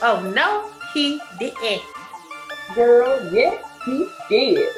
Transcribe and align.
Oh 0.00 0.20
no, 0.34 0.70
he 0.94 1.20
didn't. 1.40 1.82
Girl, 2.74 3.32
yes, 3.32 3.64
he 3.84 4.06
did. 4.28 4.68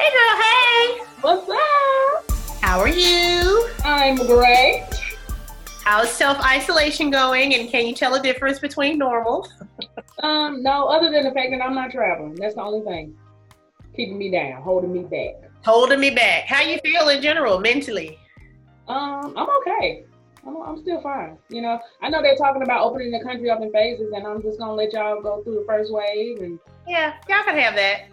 Hey 0.00 0.10
girl, 0.12 0.42
hey. 0.42 1.04
What's 1.20 1.48
up? 1.48 2.60
How 2.60 2.80
are 2.80 2.88
you? 2.88 3.68
I'm 3.84 4.16
great. 4.16 4.86
How's 5.84 6.10
self 6.10 6.40
isolation 6.40 7.10
going? 7.10 7.54
And 7.54 7.68
can 7.70 7.86
you 7.86 7.94
tell 7.94 8.14
a 8.14 8.22
difference 8.22 8.58
between 8.58 8.98
normal? 8.98 9.48
Um, 10.22 10.62
no, 10.62 10.86
other 10.86 11.10
than 11.10 11.24
the 11.24 11.32
fact 11.32 11.50
that 11.50 11.60
I'm 11.60 11.74
not 11.74 11.90
traveling. 11.90 12.34
That's 12.36 12.54
the 12.54 12.62
only 12.62 12.82
thing 12.82 13.14
keeping 13.94 14.16
me 14.16 14.30
down, 14.30 14.62
holding 14.62 14.92
me 14.92 15.00
back. 15.00 15.50
Holding 15.64 16.00
me 16.00 16.10
back. 16.10 16.44
How 16.44 16.62
you 16.62 16.78
feel 16.78 17.08
in 17.08 17.20
general, 17.20 17.58
mentally? 17.60 18.18
Um, 18.88 19.34
I'm 19.36 19.48
okay. 19.58 20.04
I'm, 20.46 20.56
I'm 20.62 20.78
still 20.80 21.00
fine. 21.00 21.38
You 21.48 21.62
know, 21.62 21.80
I 22.02 22.08
know 22.08 22.22
they're 22.22 22.36
talking 22.36 22.62
about 22.62 22.82
opening 22.82 23.10
the 23.10 23.22
country 23.22 23.50
up 23.50 23.60
in 23.62 23.72
phases, 23.72 24.12
and 24.14 24.26
I'm 24.26 24.42
just 24.42 24.58
gonna 24.58 24.74
let 24.74 24.92
y'all 24.92 25.20
go 25.20 25.42
through 25.42 25.60
the 25.60 25.64
first 25.66 25.92
wave. 25.92 26.40
And 26.40 26.58
Yeah, 26.86 27.14
y'all 27.28 27.42
can 27.44 27.56
have 27.56 27.74
that. 27.74 28.04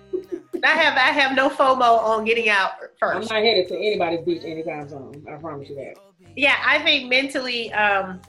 I 0.63 0.69
have 0.69 0.97
I 0.97 1.11
have 1.11 1.35
no 1.35 1.49
FOMO 1.49 1.99
on 1.99 2.25
getting 2.25 2.49
out 2.49 2.71
first. 2.99 3.31
I'm 3.31 3.37
not 3.37 3.45
headed 3.45 3.67
to 3.69 3.75
anybody's 3.75 4.25
beach 4.25 4.43
anytime 4.43 4.87
soon. 4.87 5.25
I 5.29 5.37
promise 5.37 5.69
you 5.69 5.75
that. 5.75 5.95
Yeah, 6.35 6.55
I 6.65 6.79
think 6.79 7.09
mentally, 7.09 7.73
um, 7.73 8.21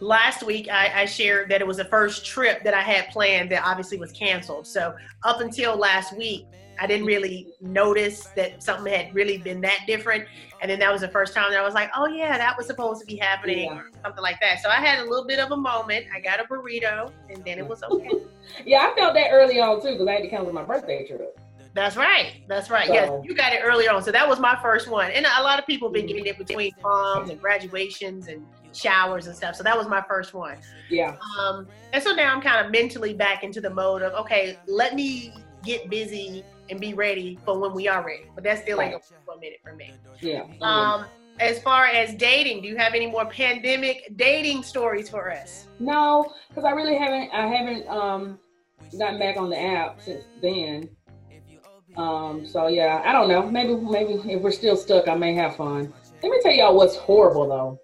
last 0.00 0.42
week 0.42 0.68
I, 0.68 1.02
I 1.02 1.04
shared 1.04 1.48
that 1.50 1.60
it 1.60 1.66
was 1.66 1.76
the 1.76 1.84
first 1.84 2.24
trip 2.24 2.64
that 2.64 2.74
I 2.74 2.80
had 2.80 3.08
planned 3.08 3.50
that 3.52 3.62
obviously 3.64 3.98
was 3.98 4.12
canceled. 4.12 4.66
So 4.66 4.94
up 5.22 5.40
until 5.40 5.76
last 5.76 6.16
week, 6.16 6.46
I 6.80 6.86
didn't 6.86 7.06
really 7.06 7.48
notice 7.60 8.26
that 8.36 8.62
something 8.62 8.92
had 8.92 9.14
really 9.14 9.38
been 9.38 9.60
that 9.62 9.80
different. 9.86 10.26
And 10.60 10.70
then 10.70 10.78
that 10.80 10.90
was 10.92 11.02
the 11.02 11.08
first 11.08 11.34
time 11.34 11.50
that 11.50 11.60
I 11.60 11.64
was 11.64 11.74
like, 11.74 11.90
oh 11.96 12.06
yeah, 12.06 12.38
that 12.38 12.56
was 12.56 12.66
supposed 12.66 13.00
to 13.00 13.06
be 13.06 13.16
happening 13.16 13.64
Yeah. 13.70 13.78
or 13.78 13.90
something 14.02 14.22
like 14.22 14.40
that. 14.40 14.60
So 14.62 14.68
I 14.70 14.76
had 14.76 15.00
a 15.00 15.04
little 15.08 15.26
bit 15.26 15.38
of 15.38 15.50
a 15.50 15.56
moment. 15.56 16.06
I 16.14 16.20
got 16.20 16.40
a 16.40 16.44
burrito 16.44 17.10
and 17.28 17.44
then 17.44 17.58
it 17.58 17.66
was 17.66 17.82
okay. 17.82 18.08
Yeah, 18.66 18.90
I 18.92 18.94
felt 18.94 19.14
that 19.14 19.30
early 19.30 19.58
on 19.60 19.80
too 19.80 19.92
because 19.92 20.06
I 20.06 20.12
had 20.12 20.22
to 20.22 20.28
cancel 20.28 20.52
my 20.52 20.62
birthday 20.64 21.06
trip. 21.06 21.38
That's 21.74 21.96
right. 21.96 22.42
That's 22.46 22.70
right. 22.70 22.88
Yes, 22.88 23.10
you 23.24 23.34
got 23.34 23.52
it 23.52 23.60
earlier 23.64 23.90
on. 23.90 24.02
So 24.02 24.12
that 24.12 24.28
was 24.28 24.38
my 24.38 24.56
first 24.62 24.86
one. 24.86 25.10
And 25.10 25.26
a 25.26 25.42
lot 25.42 25.58
of 25.58 25.66
people 25.66 25.88
have 25.88 25.92
been 25.94 26.06
getting 26.06 26.26
it 26.26 26.38
between 26.38 26.70
proms 26.80 27.30
and 27.30 27.40
graduations 27.40 28.28
and 28.28 28.46
showers 28.72 29.26
and 29.26 29.34
stuff. 29.34 29.56
So 29.56 29.62
that 29.64 29.76
was 29.76 29.88
my 29.88 30.02
first 30.08 30.34
one. 30.34 30.58
Yeah, 30.88 31.16
Um, 31.40 31.66
and 31.92 32.02
so 32.02 32.12
now 32.12 32.32
I'm 32.34 32.40
kind 32.40 32.64
of 32.64 32.70
mentally 32.70 33.12
back 33.14 33.42
into 33.42 33.60
the 33.60 33.70
mode 33.70 34.02
of, 34.02 34.12
okay, 34.12 34.58
let 34.66 34.94
me 34.94 35.32
get 35.64 35.88
busy 35.90 36.44
and 36.70 36.80
be 36.80 36.94
ready 36.94 37.38
for 37.44 37.58
when 37.58 37.72
we 37.74 37.88
are 37.88 38.04
ready. 38.04 38.24
But 38.34 38.44
that's 38.44 38.62
still 38.62 38.80
ain't 38.80 38.92
gonna 38.92 39.36
a 39.36 39.40
minute 39.40 39.60
for 39.62 39.74
me. 39.74 39.94
yeah. 40.20 40.44
Um, 40.62 41.06
as 41.40 41.60
far 41.62 41.86
as 41.86 42.14
dating, 42.14 42.62
do 42.62 42.68
you 42.68 42.76
have 42.76 42.94
any 42.94 43.06
more 43.06 43.26
pandemic 43.26 44.12
dating 44.16 44.62
stories 44.62 45.08
for 45.08 45.32
us? 45.32 45.66
No, 45.80 46.32
because 46.48 46.64
I 46.64 46.70
really 46.70 46.96
haven't. 46.96 47.30
I 47.32 47.46
haven't 47.46 47.88
um 47.88 48.38
gotten 48.98 49.18
back 49.18 49.36
on 49.36 49.50
the 49.50 49.60
app 49.60 50.00
since 50.00 50.24
then. 50.40 50.88
Um. 51.96 52.46
So 52.46 52.68
yeah, 52.68 53.02
I 53.04 53.12
don't 53.12 53.28
know. 53.28 53.48
Maybe 53.48 53.74
maybe 53.74 54.12
if 54.32 54.42
we're 54.42 54.52
still 54.52 54.76
stuck, 54.76 55.08
I 55.08 55.14
may 55.14 55.34
have 55.34 55.56
fun. 55.56 55.92
Let 56.22 56.30
me 56.30 56.40
tell 56.42 56.52
y'all 56.52 56.76
what's 56.76 56.96
horrible 56.96 57.48
though. 57.48 57.80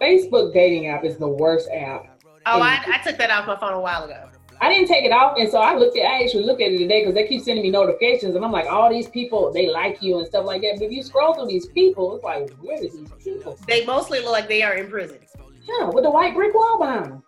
Facebook 0.00 0.52
dating 0.52 0.88
app 0.88 1.04
is 1.04 1.16
the 1.16 1.28
worst 1.28 1.68
app. 1.72 2.20
Oh, 2.48 2.60
I, 2.60 2.80
I 2.86 2.98
took 2.98 3.18
that 3.18 3.30
off 3.30 3.46
my 3.46 3.58
phone 3.58 3.72
a 3.72 3.80
while 3.80 4.04
ago. 4.04 4.25
I 4.60 4.72
didn't 4.72 4.88
take 4.88 5.04
it 5.04 5.12
off, 5.12 5.36
and 5.38 5.48
so 5.48 5.58
I 5.58 5.76
looked 5.76 5.98
at. 5.98 6.04
I 6.04 6.22
actually 6.22 6.44
looked 6.44 6.62
at 6.62 6.72
it 6.72 6.78
today 6.78 7.02
because 7.02 7.14
they 7.14 7.26
keep 7.26 7.42
sending 7.42 7.62
me 7.62 7.70
notifications, 7.70 8.34
and 8.34 8.44
I'm 8.44 8.52
like, 8.52 8.66
all 8.66 8.90
these 8.90 9.08
people 9.08 9.52
they 9.52 9.68
like 9.70 10.02
you 10.02 10.18
and 10.18 10.26
stuff 10.26 10.46
like 10.46 10.62
that. 10.62 10.76
But 10.78 10.86
if 10.86 10.92
you 10.92 11.02
scroll 11.02 11.34
through 11.34 11.48
these 11.48 11.66
people, 11.66 12.16
it's 12.16 12.24
like, 12.24 12.50
where 12.60 12.78
are 12.78 12.80
these 12.80 12.96
people? 13.22 13.58
They 13.66 13.84
mostly 13.84 14.20
look 14.20 14.32
like 14.32 14.48
they 14.48 14.62
are 14.62 14.74
in 14.74 14.88
prison. 14.88 15.18
Yeah, 15.64 15.90
with 15.90 16.04
the 16.04 16.10
white 16.10 16.34
brick 16.34 16.54
wall 16.54 16.78
behind 16.78 17.12
them. 17.12 17.22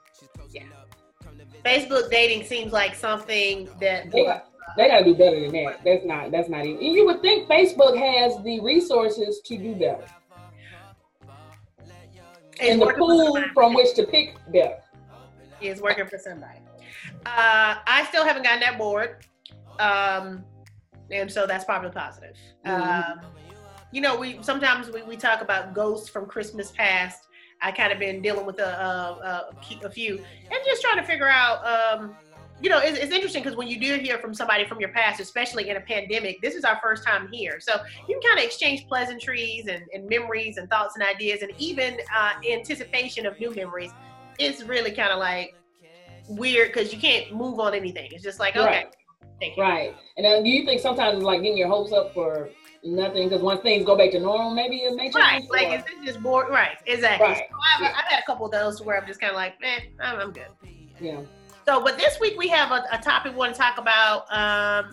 Facebook 1.65 2.11
dating 2.11 2.47
seems 2.47 2.73
like 2.73 2.95
something 2.95 3.69
that 3.81 4.11
They 4.11 4.25
got, 4.25 4.49
they 4.77 4.89
got 4.89 5.01
to 5.01 5.05
do 5.05 5.15
better 5.15 5.41
than 5.41 5.53
that. 5.53 5.81
That's 5.85 6.05
not. 6.05 6.31
That's 6.31 6.49
not 6.49 6.65
even. 6.65 6.81
You 6.81 7.05
would 7.07 7.21
think 7.21 7.49
Facebook 7.49 7.99
has 7.99 8.43
the 8.43 8.61
resources 8.61 9.41
to 9.45 9.59
do 9.59 9.75
better 9.75 10.05
is 12.61 12.71
and 12.71 12.83
the 12.83 12.93
pool 12.95 13.43
from 13.55 13.75
which 13.75 13.95
to 13.95 14.05
pick 14.05 14.37
better. 14.53 14.79
is 15.61 15.81
working 15.81 16.07
for 16.07 16.19
somebody. 16.19 16.59
Uh, 17.27 17.77
I 17.87 18.05
still 18.09 18.25
haven't 18.25 18.43
gotten 18.43 18.61
that 18.61 18.79
board, 18.79 19.25
um, 19.79 20.45
and 21.11 21.31
so 21.31 21.47
that's 21.47 21.65
probably 21.65 21.91
positive. 21.91 22.37
Mhm. 22.67 23.11
Um, 23.11 23.21
you 23.93 24.01
know, 24.01 24.17
we 24.17 24.39
sometimes 24.43 24.91
we, 24.91 25.03
we 25.03 25.17
talk 25.17 25.41
about 25.41 25.75
ghosts 25.75 26.09
from 26.09 26.27
Christmas 26.27 26.71
past. 26.71 27.27
I 27.61 27.73
kind 27.73 27.93
of 27.93 27.99
been 27.99 28.23
dealing 28.23 28.47
with 28.47 28.61
a, 28.61 28.69
a, 28.69 29.51
a, 29.83 29.87
a 29.87 29.91
few 29.91 30.17
and 30.17 30.61
just 30.65 30.83
trying 30.83 30.97
to 30.97 31.03
figure 31.03 31.29
out. 31.29 31.67
Um, 31.67 32.15
you 32.61 32.69
know, 32.69 32.79
it's, 32.79 32.99
it's 32.99 33.13
interesting 33.13 33.43
because 33.43 33.57
when 33.57 33.69
you 33.69 33.79
do 33.79 33.99
hear 33.99 34.19
from 34.19 34.35
somebody 34.35 34.67
from 34.67 34.81
your 34.81 34.89
past, 34.89 35.21
especially 35.21 35.71
in 35.71 35.77
a 35.77 35.81
pandemic, 35.81 36.41
this 36.43 36.55
is 36.57 36.65
our 36.65 36.79
first 36.83 37.07
time 37.07 37.29
here. 37.31 37.61
So 37.61 37.75
you 38.09 38.19
can 38.19 38.31
kind 38.31 38.39
of 38.41 38.45
exchange 38.45 38.87
pleasantries 38.89 39.69
and, 39.69 39.85
and 39.95 40.09
memories 40.09 40.57
and 40.57 40.69
thoughts 40.69 40.97
and 40.97 41.07
ideas 41.07 41.43
and 41.43 41.53
even 41.59 41.99
uh, 42.17 42.33
anticipation 42.51 43.27
of 43.27 43.39
new 43.39 43.55
memories. 43.55 43.93
It's 44.41 44.65
really 44.65 44.91
kind 44.91 45.13
of 45.13 45.21
like 45.21 45.55
weird 46.29 46.73
because 46.73 46.93
you 46.93 46.99
can't 47.01 47.33
move 47.35 47.59
on 47.61 47.75
anything. 47.75 48.11
It's 48.13 48.23
just 48.23 48.39
like, 48.41 48.57
okay, 48.57 48.67
Right. 48.67 48.87
thank 49.41 49.57
you. 49.57 49.63
Right. 49.63 49.95
And 50.17 50.25
then 50.25 50.43
do 50.43 50.51
you 50.51 50.65
think 50.65 50.81
sometimes 50.81 51.17
it's 51.17 51.25
like 51.25 51.43
getting 51.43 51.59
your 51.59 51.69
hopes 51.69 51.93
up 51.93 52.13
for 52.15 52.51
nothing 52.85 53.29
because 53.29 53.43
once 53.43 53.61
things 53.63 53.85
go 53.85 53.97
back 53.97 54.11
to 54.13 54.21
normal, 54.21 54.51
maybe 54.55 54.77
it 54.79 54.95
may 54.95 55.05
change. 55.05 55.15
Right, 55.17 55.51
like 55.51 55.69
is 55.81 55.85
it 55.87 56.05
just 56.05 56.23
bored? 56.23 56.49
Right, 56.51 56.79
exactly. 56.87 57.27
Right. 57.29 57.43
So 57.51 57.85
I've, 57.87 57.93
I've 57.95 58.05
had 58.05 58.21
a 58.21 58.27
couple 58.27 58.47
of 58.47 58.53
those 58.53 58.81
where 58.83 59.01
I'm 59.01 59.07
just 59.07 59.21
kind 59.21 59.31
of 59.31 59.37
like, 59.37 59.55
eh, 59.63 59.81
I'm, 60.01 60.19
I'm 60.21 60.33
good. 60.33 60.49
yeah. 61.01 61.21
So, 61.67 61.83
but 61.83 61.99
this 61.99 62.19
week 62.19 62.35
we 62.39 62.49
have 62.49 62.71
a, 62.73 62.85
a 62.93 62.99
topic 62.99 63.33
we 63.33 63.39
want 63.39 63.53
to 63.55 63.61
talk 63.61 63.77
about, 63.79 64.25
um, 64.33 64.91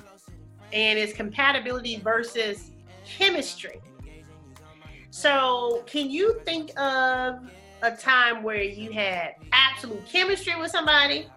and 0.74 1.00
it's 1.00 1.14
compatibility 1.14 1.98
versus 2.00 2.72
chemistry. 3.06 3.80
So, 5.10 5.84
can 5.86 6.10
you 6.10 6.42
think 6.44 6.78
of 6.78 7.50
a 7.82 7.92
time 7.98 8.44
where 8.44 8.62
you 8.62 8.92
had 8.92 9.36
absolute 9.86 10.06
chemistry 10.08 10.60
with 10.60 10.72
somebody 10.72 11.28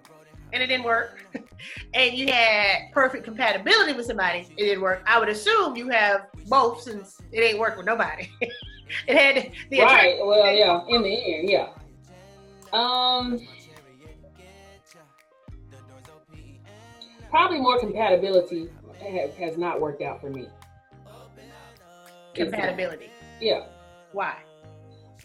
and 0.53 0.63
it 0.63 0.67
didn't 0.67 0.85
work, 0.85 1.23
and 1.95 2.15
you 2.15 2.33
had 2.33 2.91
perfect 2.93 3.25
compatibility 3.25 3.93
with 3.93 4.07
somebody, 4.07 4.47
it 4.57 4.65
didn't 4.65 4.81
work? 4.81 5.03
I 5.07 5.19
would 5.19 5.29
assume 5.29 5.77
you 5.77 5.91
have 5.91 6.27
both 6.47 6.81
since 6.81 7.21
it 7.33 7.41
ain't 7.41 7.59
work 7.59 7.77
with 7.77 7.85
nobody. 7.85 8.31
it 9.07 9.17
had 9.17 9.53
the 9.71 9.81
Right. 9.81 10.17
Well, 10.19 10.55
yeah. 10.55 10.81
In 10.89 11.03
the 11.03 11.11
end, 11.11 11.51
yeah. 11.51 11.69
Um. 12.73 13.39
Probably 17.29 17.61
more 17.61 17.79
compatibility 17.79 18.71
has, 19.03 19.35
has 19.35 19.59
not 19.59 19.83
worked 19.83 20.01
out 20.01 20.19
for 20.19 20.31
me. 20.31 20.49
compatibility. 22.35 23.11
Yeah. 23.39 23.67
Why? 24.13 24.37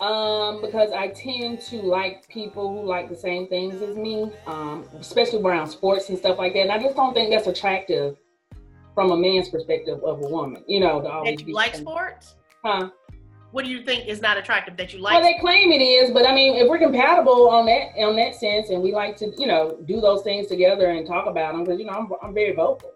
Um, 0.03 0.59
because 0.59 0.91
I 0.91 1.08
tend 1.09 1.62
to 1.62 1.78
like 1.78 2.28
people 2.28 2.68
who 2.74 2.86
like 2.86 3.08
the 3.08 3.16
same 3.16 3.47
things 3.47 3.81
as 3.81 3.96
me, 3.96 4.30
um, 4.47 4.86
especially 5.00 5.41
around 5.41 5.68
sports 5.68 6.09
and 6.09 6.18
stuff 6.18 6.38
like 6.38 6.53
that. 6.56 6.59
And 6.59 6.72
I 6.74 6.78
just 6.78 6.97
don't 6.97 7.14
think 7.14 7.30
that's 7.30 7.47
attractive 7.47 8.18
from 8.94 9.12
a 9.12 9.18
man's 9.18 9.47
perspective 9.47 10.03
of 10.03 10.22
a 10.22 10.28
woman. 10.28 10.62
You 10.68 10.81
know, 10.81 11.02
to 11.02 11.08
always 11.08 11.38
That 11.38 11.46
be 11.46 11.52
you 11.52 11.56
like 11.56 11.75
sports? 11.75 12.36
Huh? 12.66 12.90
What 13.52 13.64
do 13.64 13.72
you 13.72 13.82
think 13.85 14.09
is 14.09 14.20
not 14.20 14.38
attractive 14.38 14.76
that 14.76 14.94
you 14.94 15.00
like? 15.00 15.14
Well, 15.14 15.23
they 15.23 15.40
claim 15.40 15.72
it 15.72 15.82
is, 15.82 16.11
but 16.11 16.28
I 16.28 16.35
mean, 16.35 16.55
if 16.55 16.67
we're 16.67 16.79
compatible 16.79 17.50
on 17.50 17.66
that 17.67 17.97
on 18.03 18.17
that 18.17 18.35
sense, 18.35 18.72
and 18.72 18.84
we 18.84 18.91
like 18.91 19.16
to, 19.17 19.32
you 19.38 19.47
know, 19.47 19.79
do 19.85 20.02
those 20.02 20.22
things 20.23 20.47
together 20.47 20.90
and 20.90 21.08
talk 21.08 21.28
about 21.28 21.53
them, 21.53 21.64
because 21.64 21.79
you 21.79 21.85
know, 21.85 21.94
I'm 21.94 22.09
I'm 22.22 22.34
very 22.34 22.53
vocal. 22.53 22.91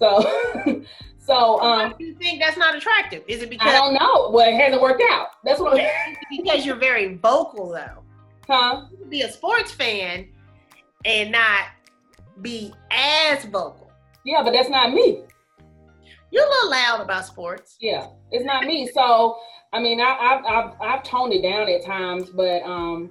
So, 0.00 0.20
so 1.24 1.58
Why 1.58 1.84
um, 1.84 1.94
do 1.98 2.04
you 2.04 2.14
think 2.14 2.40
that's 2.40 2.56
not 2.56 2.74
attractive? 2.74 3.22
Is 3.28 3.42
it 3.42 3.50
because 3.50 3.68
I 3.68 3.72
don't 3.72 3.94
know. 3.94 4.30
Well, 4.30 4.48
it 4.48 4.60
hasn't 4.60 4.82
worked 4.82 5.02
out. 5.08 5.28
That's 5.44 5.60
what. 5.60 5.80
because 6.30 6.66
you're 6.66 6.76
very 6.76 7.14
vocal 7.16 7.70
though? 7.70 8.02
Huh? 8.48 8.86
You 8.90 8.98
can 8.98 9.08
be 9.08 9.22
a 9.22 9.30
sports 9.30 9.70
fan 9.70 10.28
and 11.04 11.30
not 11.30 11.66
be 12.40 12.72
as 12.90 13.44
vocal. 13.44 13.90
Yeah, 14.24 14.42
but 14.42 14.52
that's 14.52 14.68
not 14.68 14.92
me. 14.92 15.22
You're 16.32 16.44
a 16.44 16.48
little 16.48 16.70
loud 16.70 17.00
about 17.02 17.24
sports. 17.26 17.76
Yeah, 17.80 18.06
it's 18.32 18.44
not 18.44 18.64
me. 18.64 18.90
So 18.92 19.36
I 19.72 19.80
mean, 19.80 20.00
I, 20.00 20.04
I've 20.04 20.44
I've 20.44 20.74
I've 20.80 21.02
toned 21.04 21.32
it 21.32 21.42
down 21.42 21.68
at 21.68 21.84
times, 21.84 22.30
but 22.30 22.62
um, 22.62 23.10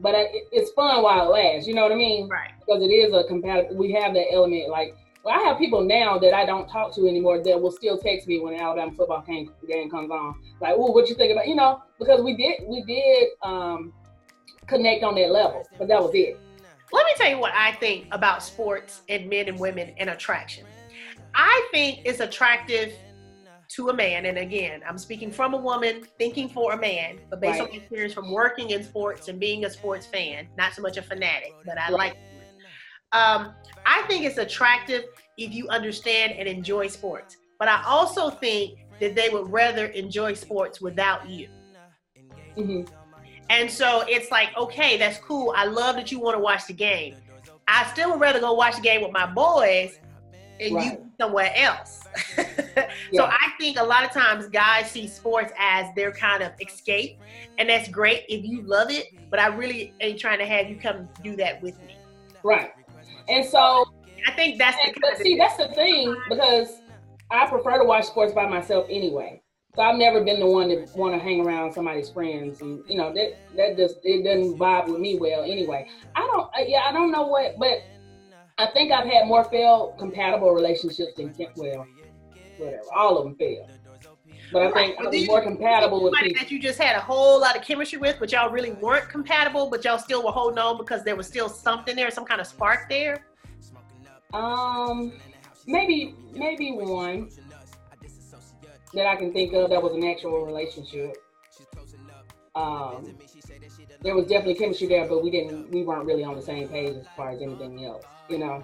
but 0.00 0.14
I, 0.14 0.26
it's 0.50 0.70
fun 0.72 1.02
while 1.02 1.28
it 1.28 1.30
lasts. 1.30 1.66
You 1.66 1.74
know 1.74 1.82
what 1.82 1.92
I 1.92 1.96
mean? 1.96 2.28
Right. 2.28 2.50
Because 2.60 2.82
it 2.82 2.86
is 2.86 3.14
a 3.14 3.24
compatible. 3.24 3.76
We 3.76 3.92
have 3.92 4.12
that 4.14 4.26
element. 4.32 4.68
Like, 4.68 4.96
well, 5.22 5.34
I 5.38 5.42
have 5.48 5.58
people 5.58 5.82
now 5.84 6.18
that 6.18 6.34
I 6.34 6.44
don't 6.44 6.68
talk 6.68 6.94
to 6.96 7.06
anymore 7.06 7.42
that 7.42 7.60
will 7.60 7.70
still 7.70 7.96
text 7.98 8.26
me 8.26 8.40
when 8.40 8.54
the 8.56 8.60
Alabama 8.62 8.92
football 8.92 9.22
game, 9.26 9.52
game 9.68 9.88
comes 9.88 10.10
on. 10.10 10.34
Like, 10.60 10.74
oh, 10.76 10.90
what 10.90 11.08
you 11.08 11.14
think 11.14 11.32
about? 11.32 11.46
You 11.46 11.54
know, 11.54 11.80
because 11.98 12.22
we 12.22 12.36
did 12.36 12.60
we 12.68 12.82
did 12.84 13.28
um 13.42 13.92
connect 14.66 15.04
on 15.04 15.14
that 15.14 15.30
level, 15.30 15.68
but 15.78 15.88
that 15.88 16.02
was 16.02 16.12
it. 16.14 16.38
Let 16.92 17.06
me 17.06 17.12
tell 17.16 17.30
you 17.30 17.38
what 17.38 17.52
I 17.54 17.72
think 17.72 18.06
about 18.10 18.42
sports 18.42 19.02
and 19.08 19.28
men 19.30 19.48
and 19.48 19.58
women 19.58 19.94
and 19.98 20.10
attraction. 20.10 20.66
I 21.34 21.68
think 21.72 22.00
it's 22.04 22.20
attractive 22.20 22.92
to 23.76 23.88
a 23.88 23.94
man, 23.94 24.26
and 24.26 24.36
again, 24.36 24.82
I'm 24.86 24.98
speaking 24.98 25.30
from 25.30 25.54
a 25.54 25.56
woman 25.56 26.04
thinking 26.18 26.48
for 26.48 26.72
a 26.72 26.76
man, 26.76 27.18
but 27.30 27.40
based 27.40 27.60
Right. 27.60 27.70
on 27.70 27.74
experience 27.74 28.12
from 28.12 28.30
working 28.30 28.70
in 28.70 28.82
sports 28.82 29.28
and 29.28 29.40
being 29.40 29.64
a 29.64 29.70
sports 29.70 30.04
fan, 30.06 30.48
not 30.58 30.74
so 30.74 30.82
much 30.82 30.98
a 30.98 31.02
fanatic, 31.02 31.54
but 31.64 31.78
I 31.78 31.90
Right. 31.90 31.92
like. 31.92 32.16
Um, 33.12 33.54
I 33.84 34.02
think 34.08 34.24
it's 34.24 34.38
attractive 34.38 35.04
if 35.36 35.52
you 35.52 35.68
understand 35.68 36.32
and 36.32 36.48
enjoy 36.48 36.88
sports, 36.88 37.36
but 37.58 37.68
I 37.68 37.82
also 37.86 38.30
think 38.30 38.78
that 39.00 39.14
they 39.14 39.28
would 39.28 39.50
rather 39.50 39.86
enjoy 39.86 40.34
sports 40.34 40.80
without 40.80 41.28
you. 41.28 41.48
hmm 42.56 42.82
And 43.50 43.70
so 43.70 44.04
it's 44.08 44.30
like, 44.30 44.56
okay, 44.56 44.96
that's 44.96 45.18
cool. 45.18 45.52
I 45.56 45.64
love 45.66 45.96
that 45.96 46.10
you 46.10 46.20
want 46.20 46.36
to 46.36 46.40
watch 46.40 46.66
the 46.66 46.72
game. 46.72 47.16
I 47.68 47.86
still 47.92 48.10
would 48.12 48.20
rather 48.20 48.40
go 48.40 48.52
watch 48.54 48.76
the 48.76 48.82
game 48.82 49.02
with 49.02 49.12
my 49.12 49.26
boys 49.26 49.98
and 50.60 50.74
Right. 50.74 50.92
you 50.92 51.10
somewhere 51.20 51.52
else. 51.56 52.04
so 53.14 53.24
I 53.24 53.52
think 53.58 53.78
a 53.78 53.82
lot 53.82 54.04
of 54.04 54.10
times 54.10 54.48
guys 54.48 54.90
see 54.90 55.06
sports 55.06 55.52
as 55.58 55.86
their 55.96 56.12
kind 56.12 56.42
of 56.42 56.52
escape, 56.60 57.18
and 57.58 57.68
that's 57.68 57.88
great 57.88 58.24
if 58.28 58.44
you 58.44 58.62
love 58.62 58.90
it. 58.90 59.08
But 59.30 59.38
I 59.40 59.48
really 59.48 59.92
ain't 60.00 60.18
trying 60.18 60.38
to 60.38 60.46
have 60.46 60.68
you 60.68 60.76
come 60.76 61.08
do 61.22 61.36
that 61.36 61.62
with 61.62 61.78
me. 61.82 61.96
Right. 62.42 62.70
And 63.32 63.44
so, 63.44 63.84
I 64.26 64.32
think 64.32 64.58
that's 64.58 64.76
the 64.76 64.88
and, 64.88 64.96
but 65.00 65.16
see, 65.18 65.36
that's 65.36 65.56
the 65.56 65.68
thing 65.68 66.14
because 66.28 66.82
I 67.30 67.46
prefer 67.46 67.78
to 67.78 67.84
watch 67.84 68.04
sports 68.04 68.32
by 68.32 68.46
myself 68.46 68.86
anyway. 68.90 69.42
So 69.74 69.80
I've 69.80 69.96
never 69.96 70.22
been 70.22 70.38
the 70.38 70.46
one 70.46 70.68
to 70.68 70.86
want 70.94 71.14
to 71.14 71.18
hang 71.18 71.46
around 71.46 71.72
somebody's 71.72 72.10
friends, 72.10 72.60
and 72.60 72.84
you 72.86 72.98
know 72.98 73.10
that 73.14 73.38
that 73.56 73.76
just 73.78 73.96
it 74.04 74.22
doesn't 74.22 74.58
vibe 74.58 74.88
with 74.88 75.00
me 75.00 75.18
well 75.18 75.44
anyway. 75.44 75.88
I 76.14 76.20
don't, 76.20 76.68
yeah, 76.68 76.82
I 76.86 76.92
don't 76.92 77.10
know 77.10 77.26
what, 77.26 77.54
but 77.58 77.78
I 78.58 78.66
think 78.72 78.92
I've 78.92 79.08
had 79.08 79.26
more 79.26 79.44
failed 79.44 79.96
compatible 79.98 80.52
relationships 80.52 81.14
than 81.16 81.34
well, 81.56 81.86
whatever. 82.58 82.82
All 82.94 83.16
of 83.16 83.24
them 83.24 83.34
failed, 83.36 83.70
but 84.52 84.62
I 84.62 84.70
think 84.72 85.00
I 85.00 85.04
But 85.04 85.12
do 85.12 85.18
was 85.18 85.26
more 85.28 85.42
compatible 85.42 86.02
with 86.02 86.12
somebody 86.12 86.30
people. 86.30 86.42
that 86.44 86.50
you 86.52 86.58
just 86.60 86.80
had 86.80 86.96
a 86.96 87.00
whole 87.00 87.40
lot 87.40 87.56
of 87.56 87.62
chemistry 87.62 87.98
with, 87.98 88.16
but 88.20 88.30
y'all 88.32 88.50
really 88.50 88.72
weren't 88.72 89.08
compatible, 89.08 89.70
but 89.70 89.84
y'all 89.84 89.98
still 89.98 90.24
were 90.24 90.30
holding 90.30 90.58
on 90.58 90.76
because 90.76 91.02
there 91.02 91.16
was 91.16 91.26
still 91.26 91.48
something 91.48 91.96
there, 91.96 92.10
some 92.10 92.24
kind 92.24 92.40
of 92.40 92.46
spark 92.46 92.88
there. 92.88 93.24
Um, 94.34 95.12
maybe 95.66 96.14
maybe 96.32 96.72
one 96.72 97.30
that 98.94 99.06
I 99.06 99.16
can 99.16 99.32
think 99.32 99.52
of 99.54 99.70
that 99.70 99.82
was 99.82 99.92
an 99.94 100.04
actual 100.04 100.44
relationship. 100.44 101.16
Um, 102.54 103.16
there 104.02 104.14
was 104.14 104.26
definitely 104.26 104.54
chemistry 104.56 104.86
there, 104.88 105.06
but 105.08 105.22
we 105.22 105.30
didn't 105.30 105.70
we 105.70 105.82
weren't 105.82 106.04
really 106.06 106.24
on 106.24 106.34
the 106.34 106.42
same 106.42 106.68
page 106.68 106.96
as 106.96 107.06
far 107.16 107.30
as 107.30 107.40
anything 107.40 107.84
else, 107.84 108.04
you 108.28 108.38
know. 108.38 108.62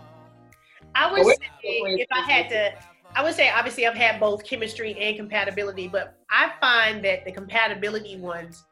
I 0.94 1.12
would 1.12 1.24
say 1.24 1.38
if 1.62 2.08
I 2.10 2.20
had 2.30 2.48
to, 2.50 2.72
I 3.14 3.22
would 3.22 3.34
say 3.34 3.50
obviously 3.50 3.86
I've 3.86 3.96
had 3.96 4.20
both 4.20 4.44
chemistry 4.44 4.96
and 4.98 5.16
compatibility, 5.16 5.88
but 5.88 6.14
I 6.30 6.52
find 6.60 7.04
that 7.04 7.24
the 7.24 7.32
compatibility 7.32 8.16
ones 8.16 8.62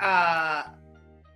uh, 0.00 0.64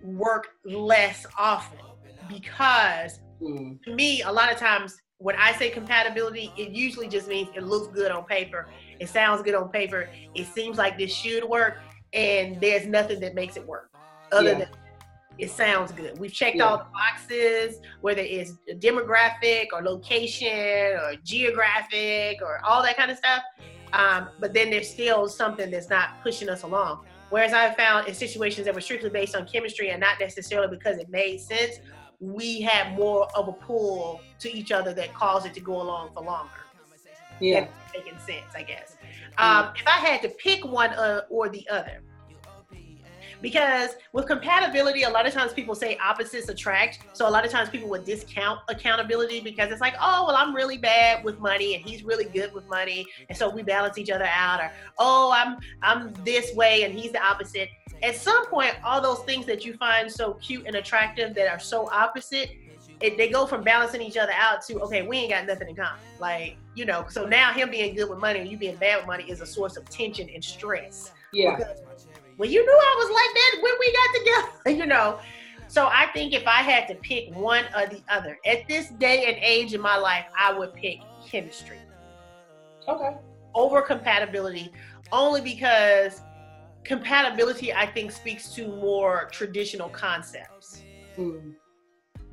work 0.03 0.47
less 0.65 1.25
often 1.37 1.79
because 2.27 3.19
Mm, 3.43 3.81
to 3.83 3.93
me, 3.93 4.21
a 4.21 4.31
lot 4.31 4.51
of 4.51 4.57
times 4.57 5.01
when 5.17 5.35
I 5.37 5.53
say 5.53 5.69
compatibility, 5.69 6.53
it 6.57 6.71
usually 6.71 7.07
just 7.07 7.27
means 7.27 7.49
it 7.55 7.63
looks 7.63 7.93
good 7.93 8.11
on 8.11 8.25
paper, 8.25 8.67
it 8.99 9.09
sounds 9.09 9.41
good 9.41 9.55
on 9.55 9.69
paper, 9.69 10.09
it 10.33 10.47
seems 10.47 10.77
like 10.77 10.97
this 10.97 11.13
should 11.13 11.43
work, 11.43 11.77
and 12.13 12.59
there's 12.61 12.85
nothing 12.87 13.19
that 13.21 13.35
makes 13.35 13.57
it 13.57 13.67
work 13.67 13.89
other 14.31 14.49
Yeah. 14.49 14.59
than 14.59 14.67
it 15.39 15.49
sounds 15.49 15.91
good. 15.91 16.17
We've 16.19 16.31
checked 16.33 16.57
Yeah. 16.57 16.65
all 16.65 16.77
the 16.77 16.85
boxes, 16.93 17.79
whether 18.01 18.21
it's 18.21 18.53
demographic 18.75 19.67
or 19.73 19.81
location 19.81 20.95
or 20.97 21.15
geographic 21.23 22.41
or 22.41 22.59
all 22.63 22.83
that 22.83 22.97
kind 22.97 23.09
of 23.11 23.17
stuff. 23.17 23.41
Um, 23.93 24.29
but 24.39 24.53
then 24.53 24.69
there's 24.69 24.89
still 24.89 25.27
something 25.27 25.69
that's 25.71 25.89
not 25.89 26.21
pushing 26.23 26.49
us 26.49 26.63
along. 26.63 27.05
Whereas 27.29 27.51
I 27.53 27.73
found 27.73 28.07
in 28.07 28.13
situations 28.13 28.65
that 28.65 28.75
were 28.75 28.81
strictly 28.81 29.09
based 29.09 29.35
on 29.35 29.47
chemistry 29.47 29.89
and 29.89 29.99
not 29.99 30.19
necessarily 30.19 30.67
because 30.75 30.97
it 30.97 31.09
made 31.09 31.39
sense, 31.41 31.79
we 32.19 32.61
had 32.61 32.95
more 32.95 33.27
of 33.35 33.47
a 33.47 33.53
pull 33.53 34.21
to 34.39 34.51
each 34.55 34.71
other 34.71 34.93
that 34.93 35.13
caused 35.13 35.45
it 35.47 35.53
to 35.55 35.59
go 35.59 35.81
along 35.81 36.11
for 36.13 36.23
longer. 36.23 36.51
yeah, 37.39 37.67
Making 37.93 38.17
sense, 38.19 38.45
I 38.55 38.61
guess. 38.63 38.95
Um, 39.39 39.69
if 39.75 39.85
I 39.87 39.91
had 39.99 40.21
to 40.21 40.29
pick 40.29 40.63
one 40.63 40.91
uh, 40.91 41.21
or 41.29 41.49
the 41.49 41.67
other, 41.69 42.01
because 43.43 43.97
with 44.13 44.25
compatibility, 44.25 45.03
a 45.03 45.09
lot 45.09 45.27
of 45.27 45.33
times 45.33 45.51
people 45.51 45.75
say 45.75 45.97
opposites 45.97 46.47
attract. 46.47 46.99
So 47.11 47.27
a 47.27 47.29
lot 47.29 47.45
of 47.45 47.51
times 47.51 47.69
people 47.69 47.89
would 47.89 48.05
discount 48.05 48.61
accountability 48.69 49.41
because 49.41 49.69
it's 49.69 49.81
like, 49.81 49.95
oh, 49.99 50.25
well, 50.25 50.37
I'm 50.37 50.55
really 50.55 50.77
bad 50.77 51.25
with 51.25 51.39
money 51.39 51.75
and 51.75 51.83
he's 51.83 52.03
really 52.05 52.23
good 52.23 52.53
with 52.53 52.67
money, 52.69 53.05
and 53.27 53.37
so 53.37 53.49
we 53.49 53.61
balance 53.61 53.97
each 53.97 54.09
other 54.09 54.29
out. 54.33 54.61
Or 54.61 54.71
oh, 54.97 55.31
I'm 55.35 55.59
I'm 55.81 56.13
this 56.23 56.55
way 56.55 56.83
and 56.83 56.97
he's 56.97 57.11
the 57.11 57.21
opposite. 57.21 57.69
At 58.01 58.15
some 58.15 58.47
point, 58.47 58.75
all 58.83 59.01
those 59.01 59.19
things 59.25 59.45
that 59.47 59.65
you 59.65 59.73
find 59.73 60.09
so 60.09 60.35
cute 60.35 60.65
and 60.65 60.77
attractive 60.77 61.35
that 61.35 61.51
are 61.51 61.59
so 61.59 61.89
opposite, 61.91 62.51
it, 63.01 63.17
they 63.17 63.29
go 63.29 63.45
from 63.45 63.61
balancing 63.61 64.01
each 64.01 64.15
other 64.15 64.33
out 64.33 64.61
to 64.67 64.79
okay, 64.83 65.01
we 65.01 65.17
ain't 65.17 65.31
got 65.31 65.45
nothing 65.45 65.67
in 65.67 65.75
common. 65.75 65.99
Like 66.17 66.55
you 66.75 66.85
know, 66.85 67.05
so 67.09 67.25
now 67.25 67.51
him 67.51 67.69
being 67.69 67.93
good 67.93 68.09
with 68.09 68.19
money 68.19 68.39
and 68.39 68.49
you 68.49 68.57
being 68.57 68.77
bad 68.77 68.99
with 68.99 69.07
money 69.07 69.25
is 69.25 69.41
a 69.41 69.45
source 69.45 69.75
of 69.75 69.83
tension 69.89 70.29
and 70.33 70.41
stress. 70.41 71.11
yeah, 71.33 71.57
Because, 71.57 71.81
well, 72.37 72.49
you 72.49 72.65
knew 72.65 72.71
I 72.71 72.95
was 72.97 73.09
like 73.11 73.33
that 73.35 73.61
when 73.61 73.73
we 73.79 73.93
got 73.93 74.09
together, 74.19 74.77
you 74.81 74.85
know. 74.85 75.19
So 75.67 75.87
I 75.87 76.07
think 76.13 76.33
if 76.33 76.45
I 76.45 76.61
had 76.61 76.87
to 76.89 76.95
pick 76.95 77.33
one 77.35 77.65
or 77.75 77.87
the 77.87 78.01
other 78.09 78.37
at 78.45 78.67
this 78.67 78.89
day 78.89 79.25
and 79.25 79.37
age 79.41 79.73
in 79.73 79.81
my 79.81 79.97
life, 79.97 80.25
I 80.37 80.53
would 80.53 80.73
pick 80.73 80.99
chemistry 81.25 81.79
okay, 82.87 83.17
over 83.55 83.81
compatibility, 83.81 84.71
only 85.11 85.41
because 85.41 86.21
compatibility 86.83 87.73
I 87.73 87.85
think 87.85 88.11
speaks 88.11 88.49
to 88.55 88.67
more 88.67 89.29
traditional 89.31 89.89
concepts 89.89 90.83
mm. 91.17 91.53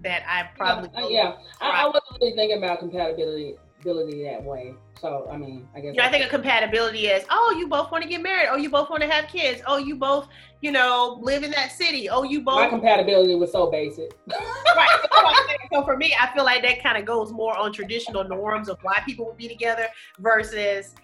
that 0.03 0.23
I 0.29 0.51
probably 0.57 0.91
yeah, 1.15 1.23
yeah. 1.23 1.33
I, 1.61 1.85
I 1.85 1.87
wasn't 1.87 2.21
really 2.21 2.35
thinking 2.35 2.59
about 2.59 2.81
compatibility 2.81 3.57
that 3.85 4.43
way. 4.43 4.75
So 5.01 5.27
I 5.33 5.39
mean, 5.39 5.67
I 5.75 5.81
guess 5.81 5.97
know, 5.97 6.05
I 6.05 6.11
think 6.11 6.27
a 6.27 6.29
compatibility 6.29 7.07
is 7.07 7.25
oh, 7.31 7.57
you 7.59 7.69
both 7.69 7.91
want 7.91 8.03
to 8.03 8.09
get 8.09 8.23
married. 8.23 8.49
Oh, 8.51 8.57
you 8.57 8.69
both 8.69 8.91
want 8.91 9.03
to 9.03 9.09
have 9.09 9.29
kids. 9.29 9.63
Oh, 9.67 9.79
you 9.79 9.97
both, 9.97 10.29
you 10.61 10.71
know, 10.71 11.19
live 11.23 11.43
in 11.43 11.51
that 11.53 11.73
city. 11.73 12.11
Oh, 12.11 12.23
you 12.23 12.43
both. 12.43 12.57
my 12.57 12.69
compatibility 12.69 13.35
was 13.35 13.51
so 13.51 13.71
basic. 13.71 14.13
right. 14.29 14.89
So, 14.91 15.09
that's 15.11 15.25
what 15.25 15.27
I'm 15.27 15.47
saying. 15.47 15.59
So 15.73 15.85
for 15.85 15.97
me, 15.97 16.15
I 16.21 16.31
feel 16.35 16.45
like 16.45 16.63
that 16.63 16.83
kind 16.83 16.99
of 16.99 17.07
goes 17.07 17.33
more 17.33 17.57
on 17.57 17.73
traditional 17.73 18.25
norms 18.25 18.69
of 18.69 18.79
why 18.83 19.01
people 19.07 19.25
would 19.25 19.39
be 19.39 19.49
together 19.49 19.87
versus, 20.19 20.95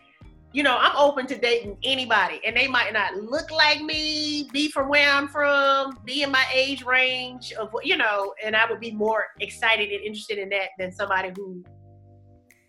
you 0.53 0.63
know, 0.63 0.77
I'm 0.79 0.95
open 0.97 1.27
to 1.29 1.39
dating 1.39 1.79
anybody, 1.83 2.41
and 2.45 2.55
they 2.55 2.69
might 2.69 2.93
not 2.93 3.17
look 3.17 3.51
like 3.51 3.81
me, 3.81 4.47
be 4.53 4.71
from 4.71 4.91
where 4.91 5.09
I'm 5.09 5.29
from, 5.29 5.99
be 6.05 6.23
in 6.23 6.31
my 6.31 6.45
age 6.53 6.85
range 6.85 7.53
of, 7.53 7.73
what 7.73 7.87
you 7.87 7.97
know, 7.97 8.35
and 8.45 8.55
I 8.55 8.71
would 8.71 8.81
be 8.81 8.91
more 8.91 9.25
excited 9.41 9.91
and 9.91 10.05
interested 10.05 10.37
in 10.37 10.51
that 10.51 10.71
than 10.79 10.93
somebody 10.93 11.31
who 11.35 11.65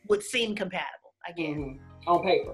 would 0.07 0.23
seem 0.23 0.55
compatible. 0.55 1.06
I 1.27 1.31
guess. 1.31 1.47
Mhm. 1.57 1.79
On 2.07 2.23
paper. 2.23 2.53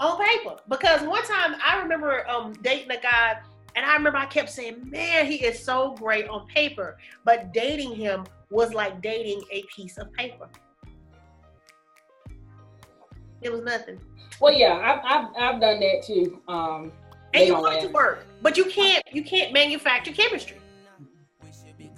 on 0.00 0.18
paper. 0.18 0.56
Because 0.68 1.02
one 1.02 1.22
time 1.24 1.56
I 1.64 1.78
remember 1.80 2.28
um 2.28 2.52
dating 2.62 2.90
a 2.90 3.00
guy 3.00 3.38
and 3.76 3.84
I 3.84 3.94
remember 3.94 4.18
I 4.18 4.26
kept 4.26 4.50
saying, 4.50 4.88
Man, 4.90 5.26
he 5.26 5.36
is 5.44 5.62
so 5.62 5.92
great 5.98 6.28
on 6.28 6.46
paper. 6.48 6.96
But 7.24 7.52
dating 7.52 7.94
him 7.94 8.24
was 8.50 8.72
like 8.74 9.02
dating 9.02 9.42
a 9.50 9.62
piece 9.64 9.98
of 9.98 10.12
paper. 10.12 10.48
It 13.42 13.52
was 13.52 13.62
nothing. 13.62 14.00
Well, 14.40 14.52
yeah, 14.54 14.74
I've, 14.74 15.00
I've, 15.04 15.28
I've 15.36 15.60
done 15.60 15.80
that 15.80 16.02
too. 16.04 16.40
Um, 16.48 16.92
And 17.34 17.46
you 17.46 17.54
want 17.54 17.76
it 17.76 17.86
to 17.88 17.92
work. 17.92 18.26
But 18.42 18.56
you 18.56 18.64
can't 18.64 19.02
you 19.12 19.22
can't 19.22 19.52
manufacture 19.52 20.12
chemistry. 20.12 20.58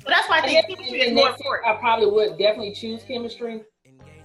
So 0.02 0.08
that's 0.08 0.28
why 0.28 0.38
I 0.38 0.42
think 0.42 0.66
chemistry 0.68 1.00
is 1.00 1.12
more 1.14 1.30
important. 1.30 1.66
I 1.66 1.74
probably 1.78 2.06
would 2.06 2.38
definitely 2.38 2.72
choose 2.74 3.02
chemistry. 3.04 3.62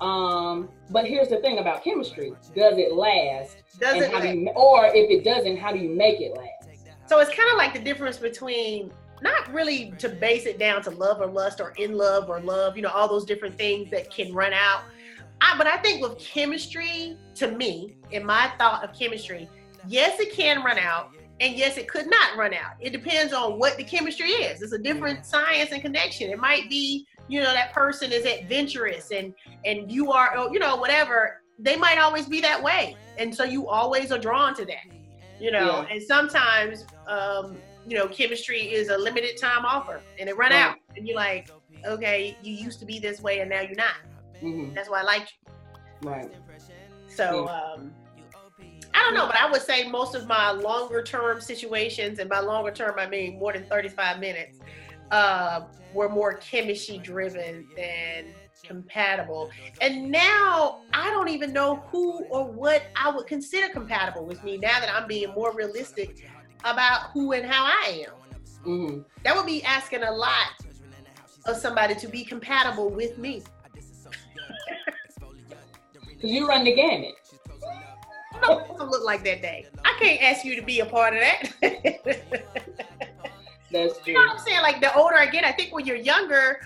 Um, 0.01 0.67
but 0.89 1.05
here's 1.05 1.29
the 1.29 1.38
thing 1.38 1.60
about 1.60 1.84
chemistry: 1.84 2.34
does 2.55 2.77
it 2.77 2.93
last? 2.93 3.58
Does 3.79 4.01
it 4.01 4.12
how 4.12 4.20
do 4.20 4.27
you, 4.29 4.50
or 4.50 4.88
if 4.88 5.10
it 5.10 5.24
doesn't, 5.24 5.58
how 5.58 5.72
do 5.72 5.79
you 5.79 5.89
make 5.89 6.20
it 6.20 6.36
last? 6.36 6.70
So 7.08 7.20
it's 7.20 7.34
kind 7.36 7.51
of 7.51 7.58
like 7.58 7.74
the 7.74 7.79
difference 7.79 8.17
between 8.17 8.91
not 9.22 9.53
really 9.53 9.93
to 10.00 10.10
base 10.10 10.46
it 10.46 10.58
down 10.58 10.81
to 10.84 10.89
love 10.89 11.22
or 11.22 11.27
lust 11.27 11.62
or 11.62 11.74
in 11.77 11.96
love 11.96 12.29
or 12.29 12.39
love, 12.41 12.75
you 12.75 12.81
know, 12.81 12.89
all 12.89 13.08
those 13.08 13.25
different 13.25 13.55
things 13.58 13.91
that 13.91 14.10
can 14.10 14.34
run 14.34 14.53
out. 14.53 14.84
I, 15.41 15.58
but 15.58 15.67
I 15.67 15.77
think 15.77 16.01
with 16.01 16.17
chemistry, 16.17 17.17
to 17.36 17.51
me, 17.51 17.96
in 18.12 18.25
my 18.25 18.51
thought 18.58 18.84
of 18.84 18.98
chemistry, 18.98 19.50
yes, 19.88 20.20
it 20.20 20.34
can 20.34 20.63
run 20.63 20.79
out, 20.79 21.13
and 21.41 21.57
yes, 21.57 21.77
it 21.77 21.89
could 21.89 22.10
not 22.10 22.38
run 22.38 22.53
out. 22.53 22.71
It 22.79 22.91
depends 22.93 23.33
on 23.33 23.60
what 23.60 23.75
the 23.77 23.83
chemistry 23.83 24.29
is. 24.29 24.62
It's 24.62 24.71
a 24.74 24.77
different 24.79 25.25
science 25.25 25.71
and 25.74 25.81
connection. 25.81 26.29
It 26.29 26.39
might 26.39 26.69
be, 26.69 27.05
you 27.27 27.41
know, 27.41 27.51
that 27.53 27.74
person 27.74 28.12
is 28.13 28.25
adventurous 28.25 29.12
and 29.12 29.33
and 29.65 29.91
you 29.91 30.12
are, 30.13 30.31
oh, 30.38 30.51
you 30.53 30.60
know, 30.60 30.77
whatever. 30.77 31.36
They 31.60 31.75
might 31.75 31.98
always 32.00 32.27
be 32.27 32.41
that 32.41 32.62
way, 32.63 32.95
and 33.19 33.36
so 33.36 33.43
you 33.43 33.67
always 33.67 34.12
are 34.12 34.19
drawn 34.19 34.55
to 34.55 34.65
that 34.65 34.86
you 35.39 35.51
know 35.51 35.83
Yeah. 35.83 35.88
and 35.91 36.01
sometimes 36.03 36.86
um 37.07 37.62
you 37.86 37.98
know 37.98 38.07
chemistry 38.07 38.62
is 38.62 38.89
a 38.89 38.98
limited 38.98 39.31
time 39.41 39.65
offer 39.65 40.05
and 40.19 40.29
it 40.29 40.38
run 40.38 40.51
Right. 40.51 40.60
out 40.60 40.75
and 40.95 41.07
you're 41.07 41.15
like 41.17 41.48
okay 41.88 42.38
you 42.41 42.53
used 42.53 42.79
to 42.79 42.86
be 42.86 43.00
this 43.00 43.21
way 43.21 43.39
and 43.39 43.50
now 43.50 43.62
you're 43.62 43.75
not 43.75 43.95
hmm 44.39 44.69
that's 44.75 44.89
why 44.89 45.00
i 45.00 45.03
like 45.03 45.27
you 46.01 46.10
Right. 46.10 46.29
so 47.07 47.48
um 47.50 47.91
i 49.01 49.03
don't 49.05 49.15
know, 49.15 49.25
but 49.25 49.36
I 49.36 49.50
would 49.50 49.62
say 49.62 49.88
most 49.89 50.13
of 50.13 50.27
my 50.27 50.51
longer 50.51 51.01
term 51.01 51.41
situations, 51.41 52.20
and 52.20 52.29
by 52.29 52.39
longer 52.39 52.72
term 52.72 53.00
I 53.00 53.08
mean 53.08 53.39
more 53.39 53.51
than 53.51 53.65
35 53.65 54.20
minutes, 54.20 54.60
uh, 55.10 55.62
were 55.93 56.08
more 56.08 56.36
chemistry 56.36 57.00
driven 57.00 57.67
than 57.75 58.27
compatible. 58.63 59.50
And 59.81 60.12
now 60.12 60.81
I 60.93 61.10
don't 61.10 61.29
even 61.29 61.51
know 61.51 61.77
who 61.91 62.24
or 62.25 62.46
what 62.46 62.84
I 62.96 63.10
would 63.10 63.25
consider 63.25 63.70
compatible 63.70 64.25
with 64.25 64.43
me 64.43 64.58
now 64.58 64.79
that 64.79 64.93
I'm 64.93 65.08
being 65.08 65.34
more 65.34 65.53
realistic 65.53 66.27
about 66.63 67.10
who 67.12 67.31
and 67.31 67.46
how 67.46 67.65
I 67.65 68.05
am. 68.05 68.13
Mm-hmm. 68.65 69.01
That 69.24 69.36
would 69.36 69.48
be 69.48 69.63
asking 69.63 70.03
a 70.03 70.12
lot 70.12 70.53
of 71.46 71.58
somebody 71.58 71.96
to 71.96 72.08
be 72.08 72.24
compatible 72.24 72.91
with 72.91 73.17
me. 73.17 73.41
you 76.22 76.48
run 76.48 76.63
the 76.63 76.75
gamut. 76.75 77.15
look 78.91 79.03
like 79.03 79.24
that 79.24 79.41
day. 79.41 79.65
I 79.83 79.95
can't 80.00 80.21
ask 80.21 80.45
you 80.45 80.55
to 80.55 80.62
be 80.62 80.81
a 80.81 80.86
part 80.86 81.13
of 81.13 81.21
that. 81.21 81.51
That's 83.71 83.98
true. 84.00 84.07
You 84.07 84.13
know 84.13 84.19
what 84.21 84.31
I'm 84.31 84.39
saying? 84.39 84.62
Like 84.62 84.81
the 84.81 84.93
older 84.95 85.15
I 85.15 85.25
get, 85.27 85.43
I 85.43 85.51
think 85.51 85.74
when 85.74 85.86
you're 85.86 85.95
younger, 85.95 86.60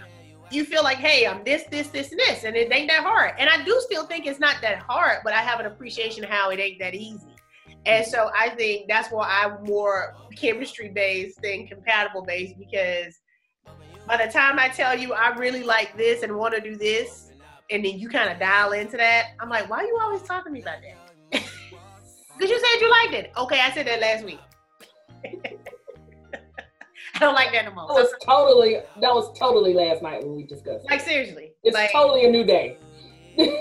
you 0.51 0.65
feel 0.65 0.83
like, 0.83 0.97
hey, 0.97 1.27
I'm 1.27 1.43
this, 1.43 1.63
this, 1.69 1.87
this, 1.87 2.11
and 2.11 2.19
this, 2.19 2.43
and 2.43 2.55
it 2.55 2.73
ain't 2.73 2.89
that 2.89 3.03
hard. 3.03 3.33
And 3.37 3.49
I 3.49 3.63
do 3.63 3.79
still 3.85 4.05
think 4.05 4.25
it's 4.25 4.39
not 4.39 4.57
that 4.61 4.79
hard, 4.79 5.19
but 5.23 5.33
I 5.33 5.41
have 5.41 5.59
an 5.59 5.65
appreciation 5.65 6.23
how 6.23 6.49
it 6.49 6.59
ain't 6.59 6.79
that 6.79 6.95
easy. 6.95 7.35
And 7.85 8.05
so 8.05 8.31
I 8.37 8.49
think 8.49 8.87
that's 8.87 9.11
why 9.11 9.27
I'm 9.29 9.63
more 9.63 10.15
chemistry 10.35 10.89
based 10.89 11.41
than 11.41 11.67
compatible 11.67 12.23
based 12.23 12.57
because 12.57 13.19
by 14.07 14.23
the 14.23 14.31
time 14.31 14.57
I 14.57 14.69
tell 14.69 14.97
you 14.97 15.13
I 15.13 15.35
really 15.35 15.63
like 15.63 15.95
this 15.95 16.23
and 16.23 16.35
want 16.35 16.55
to 16.55 16.61
do 16.61 16.75
this, 16.75 17.31
and 17.71 17.83
then 17.83 17.97
you 17.97 18.09
kind 18.09 18.29
of 18.29 18.39
dial 18.39 18.73
into 18.73 18.97
that, 18.97 19.29
I'm 19.39 19.49
like, 19.49 19.69
why 19.69 19.77
are 19.77 19.85
you 19.85 19.97
always 20.01 20.21
talking 20.21 20.51
to 20.51 20.51
me 20.51 20.61
about 20.61 20.81
that? 20.81 21.04
Because 22.37 22.49
you 22.51 22.59
said 22.59 22.81
you 22.81 22.89
liked 22.89 23.13
it. 23.13 23.31
Okay, 23.37 23.59
I 23.59 23.71
said 23.71 23.87
that 23.87 24.01
last 24.01 24.25
week. 24.25 24.39
I 27.15 27.19
don't 27.19 27.33
like 27.33 27.53
that 27.53 27.65
no 27.65 27.71
more. 27.71 27.87
That 27.87 27.93
was 27.93 28.13
totally 28.25 28.73
that 28.73 29.13
was 29.13 29.37
totally 29.39 29.73
last 29.73 30.01
night 30.01 30.21
when 30.21 30.35
we 30.35 30.43
discussed. 30.43 30.85
Like 30.89 30.99
seriously, 30.99 31.53
it's 31.63 31.73
like, 31.73 31.91
totally 31.91 32.25
a 32.25 32.29
new 32.29 32.43
day. 32.43 32.77
Why 33.37 33.55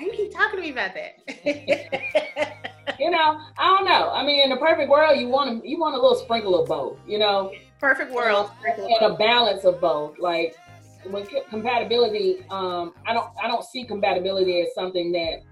you 0.00 0.12
keep 0.12 0.32
talking 0.32 0.56
to 0.56 0.62
me 0.62 0.70
about 0.70 0.92
that? 0.94 1.18
you 2.98 3.10
know, 3.10 3.40
I 3.58 3.66
don't 3.66 3.84
know. 3.84 4.10
I 4.12 4.24
mean, 4.24 4.44
in 4.44 4.52
a 4.52 4.56
perfect 4.56 4.88
world, 4.88 5.18
you 5.20 5.28
want 5.28 5.64
you 5.66 5.78
want 5.78 5.94
a 5.94 6.00
little 6.00 6.16
sprinkle 6.16 6.58
of 6.60 6.68
both. 6.68 6.98
You 7.06 7.18
know, 7.18 7.52
perfect 7.80 8.12
world, 8.12 8.50
and 8.66 9.12
a 9.12 9.14
balance 9.16 9.64
of 9.64 9.80
both. 9.80 10.18
Like 10.18 10.56
with 11.10 11.28
compatibility, 11.50 12.44
um, 12.50 12.94
I 13.06 13.12
don't 13.12 13.28
I 13.42 13.46
don't 13.46 13.64
see 13.64 13.84
compatibility 13.84 14.62
as 14.62 14.74
something 14.74 15.12
that 15.12 15.42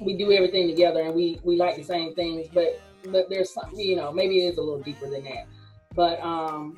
we 0.00 0.16
do 0.16 0.32
everything 0.32 0.68
together 0.68 1.00
and 1.02 1.14
we 1.14 1.40
we 1.42 1.56
like 1.56 1.76
the 1.76 1.82
same 1.82 2.14
things, 2.14 2.46
but 2.52 2.80
but 3.10 3.28
there's 3.28 3.52
some 3.52 3.70
you 3.74 3.96
know 3.96 4.12
maybe 4.12 4.44
it 4.44 4.50
is 4.50 4.58
a 4.58 4.62
little 4.62 4.80
deeper 4.80 5.08
than 5.08 5.24
that. 5.24 5.46
But 5.94 6.20
um, 6.20 6.76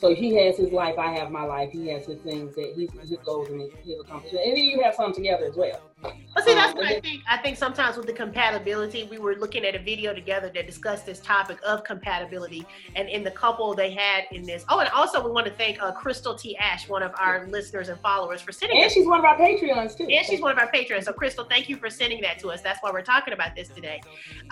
so 0.00 0.14
he 0.14 0.34
has 0.36 0.56
his 0.56 0.70
life, 0.70 0.96
I 0.98 1.10
have 1.18 1.30
my 1.30 1.42
life. 1.42 1.70
He 1.72 1.88
has 1.88 2.06
his 2.06 2.20
things 2.20 2.54
that 2.54 2.72
he's 2.76 2.90
his 3.08 3.18
goals 3.24 3.48
and 3.48 3.60
his 3.84 4.00
accomplishments, 4.00 4.44
and 4.46 4.56
then 4.56 4.64
you 4.64 4.80
have 4.82 4.94
some 4.94 5.12
together 5.12 5.46
as 5.46 5.56
well. 5.56 5.80
Well, 6.00 6.12
see, 6.44 6.54
that's 6.54 6.70
um, 6.72 6.78
what 6.78 6.86
I 6.86 7.00
think. 7.00 7.22
I 7.28 7.38
think 7.38 7.56
sometimes 7.56 7.96
with 7.96 8.06
the 8.06 8.12
compatibility, 8.12 9.08
we 9.10 9.18
were 9.18 9.34
looking 9.34 9.64
at 9.64 9.74
a 9.74 9.80
video 9.80 10.14
together 10.14 10.52
that 10.54 10.66
discussed 10.66 11.04
this 11.04 11.18
topic 11.18 11.58
of 11.66 11.82
compatibility, 11.82 12.64
and 12.94 13.08
in 13.08 13.24
the 13.24 13.32
couple 13.32 13.74
they 13.74 13.90
had 13.90 14.24
in 14.30 14.44
this. 14.44 14.64
Oh, 14.68 14.78
and 14.78 14.88
also 14.90 15.24
we 15.24 15.32
want 15.32 15.46
to 15.46 15.52
thank 15.54 15.82
uh, 15.82 15.90
Crystal 15.90 16.36
T. 16.36 16.56
Ash, 16.58 16.88
one 16.88 17.02
of 17.02 17.12
our 17.18 17.38
yeah. 17.44 17.50
listeners 17.50 17.88
and 17.88 17.98
followers, 17.98 18.40
for 18.40 18.52
sending. 18.52 18.80
And 18.80 18.92
she's 18.92 19.06
one 19.06 19.18
of 19.18 19.24
our 19.24 19.36
Patreons 19.36 19.96
too. 19.96 20.04
And 20.04 20.24
she's 20.24 20.40
one 20.40 20.52
of 20.52 20.58
our 20.58 20.70
patrons. 20.70 21.06
So, 21.06 21.12
Crystal, 21.12 21.44
thank 21.44 21.68
you 21.68 21.76
for 21.76 21.90
sending 21.90 22.20
that 22.20 22.38
to 22.40 22.50
us. 22.50 22.60
That's 22.60 22.80
why 22.82 22.92
we're 22.92 23.02
talking 23.02 23.34
about 23.34 23.56
this 23.56 23.68
today. 23.68 24.00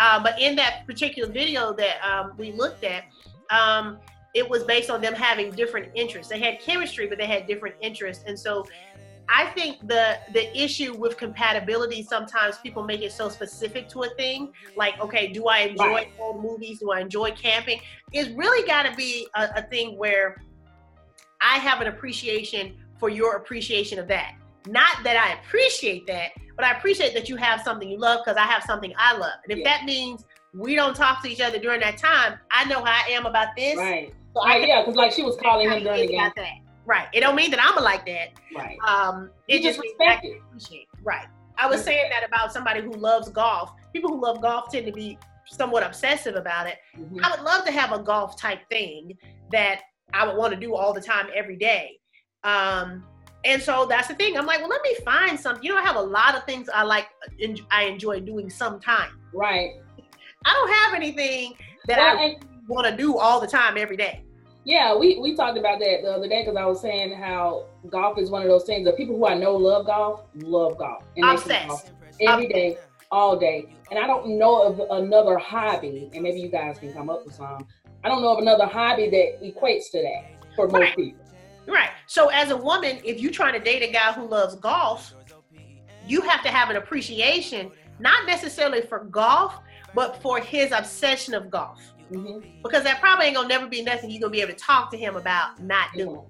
Uh, 0.00 0.20
but 0.20 0.40
in 0.40 0.56
that 0.56 0.86
particular 0.86 1.30
video 1.30 1.72
that 1.74 2.04
um, 2.04 2.32
we 2.36 2.50
looked 2.50 2.82
at. 2.82 3.04
Um, 3.50 3.98
it 4.36 4.48
was 4.48 4.64
based 4.64 4.90
on 4.90 5.00
them 5.00 5.14
having 5.14 5.50
different 5.50 5.90
interests. 5.94 6.30
They 6.30 6.38
had 6.38 6.60
chemistry, 6.60 7.06
but 7.06 7.16
they 7.16 7.26
had 7.26 7.46
different 7.46 7.74
interests. 7.80 8.22
And 8.26 8.38
so 8.38 8.66
I 9.30 9.46
think 9.46 9.88
the 9.88 10.18
the 10.34 10.56
issue 10.56 10.94
with 10.94 11.16
compatibility 11.16 12.02
sometimes 12.02 12.58
people 12.58 12.82
make 12.84 13.00
it 13.00 13.12
so 13.12 13.30
specific 13.30 13.88
to 13.88 14.02
a 14.02 14.10
thing. 14.10 14.52
Like, 14.76 15.00
okay, 15.00 15.28
do 15.28 15.48
I 15.48 15.60
enjoy 15.60 15.86
right. 15.86 16.12
old 16.20 16.42
movies? 16.42 16.80
Do 16.80 16.92
I 16.92 17.00
enjoy 17.00 17.30
camping? 17.30 17.80
It's 18.12 18.28
really 18.36 18.64
got 18.66 18.82
to 18.84 18.94
be 18.94 19.26
a, 19.34 19.48
a 19.56 19.62
thing 19.62 19.96
where 19.96 20.36
I 21.40 21.56
have 21.56 21.80
an 21.80 21.88
appreciation 21.88 22.76
for 23.00 23.08
your 23.08 23.36
appreciation 23.36 23.98
of 23.98 24.06
that. 24.08 24.34
Not 24.66 25.02
that 25.04 25.16
I 25.16 25.40
appreciate 25.40 26.06
that, 26.08 26.32
but 26.56 26.66
I 26.66 26.72
appreciate 26.72 27.14
that 27.14 27.28
you 27.30 27.36
have 27.36 27.62
something 27.62 27.88
you 27.88 27.98
love 27.98 28.20
because 28.22 28.36
I 28.36 28.46
have 28.46 28.64
something 28.64 28.92
I 28.98 29.16
love. 29.16 29.38
And 29.44 29.52
if 29.52 29.58
yeah. 29.58 29.78
that 29.78 29.84
means 29.86 30.24
we 30.52 30.74
don't 30.74 30.94
talk 30.94 31.22
to 31.22 31.28
each 31.28 31.40
other 31.40 31.58
during 31.58 31.80
that 31.80 31.96
time, 31.96 32.38
I 32.50 32.64
know 32.66 32.84
how 32.84 33.02
I 33.06 33.10
am 33.10 33.26
about 33.26 33.48
this. 33.56 33.76
Right. 33.76 34.12
So 34.36 34.42
I, 34.42 34.58
yeah, 34.58 34.82
because 34.82 34.96
like 34.96 35.12
she 35.12 35.22
was 35.22 35.34
calling 35.36 35.70
him 35.70 35.82
during 35.82 36.08
the 36.08 36.12
game. 36.12 36.30
Right. 36.84 37.08
It 37.14 37.20
don't 37.20 37.34
mean 37.34 37.50
that 37.52 37.60
I'm 37.62 37.82
like 37.82 38.04
that. 38.04 38.32
Right. 38.54 38.76
Um, 38.86 39.30
it 39.48 39.62
just 39.62 39.80
respect 39.80 40.26
it. 40.26 40.40
Right. 41.02 41.26
I 41.56 41.66
was 41.66 41.82
saying 41.82 42.10
that 42.10 42.22
about 42.22 42.52
somebody 42.52 42.82
who 42.82 42.92
loves 42.92 43.30
golf. 43.30 43.72
People 43.94 44.10
who 44.10 44.22
love 44.22 44.42
golf 44.42 44.70
tend 44.70 44.84
to 44.84 44.92
be 44.92 45.18
somewhat 45.46 45.82
obsessive 45.82 46.36
about 46.36 46.66
it. 46.66 46.76
Mm-hmm. 46.98 47.24
I 47.24 47.30
would 47.30 47.40
love 47.40 47.64
to 47.64 47.72
have 47.72 47.92
a 47.92 47.98
golf 47.98 48.38
type 48.38 48.60
thing 48.68 49.16
that 49.50 49.80
I 50.12 50.26
would 50.26 50.36
want 50.36 50.52
to 50.52 50.60
do 50.60 50.74
all 50.74 50.92
the 50.92 51.00
time, 51.00 51.28
every 51.34 51.56
day. 51.56 51.98
Um, 52.44 53.04
and 53.46 53.62
so 53.62 53.86
that's 53.86 54.08
the 54.08 54.14
thing. 54.14 54.36
I'm 54.36 54.44
like, 54.44 54.60
well, 54.60 54.68
let 54.68 54.82
me 54.82 54.96
find 55.02 55.40
something. 55.40 55.64
You 55.64 55.72
know, 55.72 55.80
I 55.80 55.82
have 55.82 55.96
a 55.96 56.02
lot 56.02 56.36
of 56.36 56.44
things 56.44 56.68
I 56.68 56.82
like. 56.82 57.06
And 57.40 57.58
I 57.70 57.84
enjoy 57.84 58.20
doing 58.20 58.50
sometime. 58.50 59.18
Right. 59.32 59.70
I 60.44 60.52
don't 60.52 60.70
have 60.70 60.94
anything 60.94 61.54
that 61.86 61.96
well, 61.96 62.18
I 62.18 62.36
want 62.68 62.86
to 62.86 62.94
do 62.94 63.16
all 63.16 63.40
the 63.40 63.46
time, 63.46 63.78
every 63.78 63.96
day. 63.96 64.25
Yeah, 64.66 64.96
we, 64.96 65.16
we 65.20 65.36
talked 65.36 65.56
about 65.56 65.78
that 65.78 66.02
the 66.02 66.10
other 66.10 66.26
day 66.28 66.42
because 66.42 66.56
I 66.56 66.64
was 66.66 66.80
saying 66.80 67.14
how 67.14 67.66
golf 67.88 68.18
is 68.18 68.30
one 68.30 68.42
of 68.42 68.48
those 68.48 68.64
things 68.64 68.84
that 68.86 68.96
people 68.96 69.16
who 69.16 69.24
I 69.24 69.34
know 69.34 69.54
love 69.54 69.86
golf 69.86 70.24
love 70.34 70.76
golf. 70.76 71.04
And 71.16 71.24
Obsessed. 71.24 71.92
Every 72.20 72.48
day, 72.48 72.76
all 73.12 73.38
day. 73.38 73.76
And 73.92 73.98
I 74.00 74.08
don't 74.08 74.36
know 74.36 74.62
of 74.62 74.80
another 74.90 75.38
hobby, 75.38 76.10
and 76.12 76.20
maybe 76.20 76.40
you 76.40 76.48
guys 76.48 76.80
can 76.80 76.92
come 76.92 77.08
up 77.08 77.24
with 77.24 77.36
some. 77.36 77.64
I 78.02 78.08
don't 78.08 78.22
know 78.22 78.32
of 78.32 78.40
another 78.40 78.66
hobby 78.66 79.08
that 79.08 79.40
equates 79.40 79.88
to 79.92 80.02
that 80.02 80.56
for 80.56 80.66
most 80.66 80.80
right. 80.80 80.96
people. 80.96 81.24
Right. 81.68 81.90
So 82.08 82.28
as 82.30 82.50
a 82.50 82.56
woman, 82.56 82.98
if 83.04 83.20
you're 83.20 83.30
trying 83.30 83.52
to 83.52 83.60
date 83.60 83.88
a 83.88 83.92
guy 83.92 84.12
who 84.12 84.26
loves 84.26 84.56
golf, 84.56 85.14
you 86.08 86.22
have 86.22 86.42
to 86.42 86.48
have 86.48 86.70
an 86.70 86.76
appreciation, 86.76 87.70
not 88.00 88.26
necessarily 88.26 88.80
for 88.80 89.04
golf, 89.04 89.60
but 89.94 90.20
for 90.20 90.40
his 90.40 90.72
obsession 90.72 91.34
of 91.34 91.52
golf. 91.52 91.80
Mm-hmm. 92.10 92.62
Because 92.62 92.84
that 92.84 93.00
probably 93.00 93.26
ain't 93.26 93.36
gonna 93.36 93.48
never 93.48 93.66
be 93.66 93.82
nothing 93.82 94.10
you're 94.10 94.20
gonna 94.20 94.30
be 94.30 94.40
able 94.40 94.52
to 94.52 94.58
talk 94.58 94.90
to 94.92 94.96
him 94.96 95.16
about 95.16 95.60
not 95.62 95.88
doing. 95.94 96.22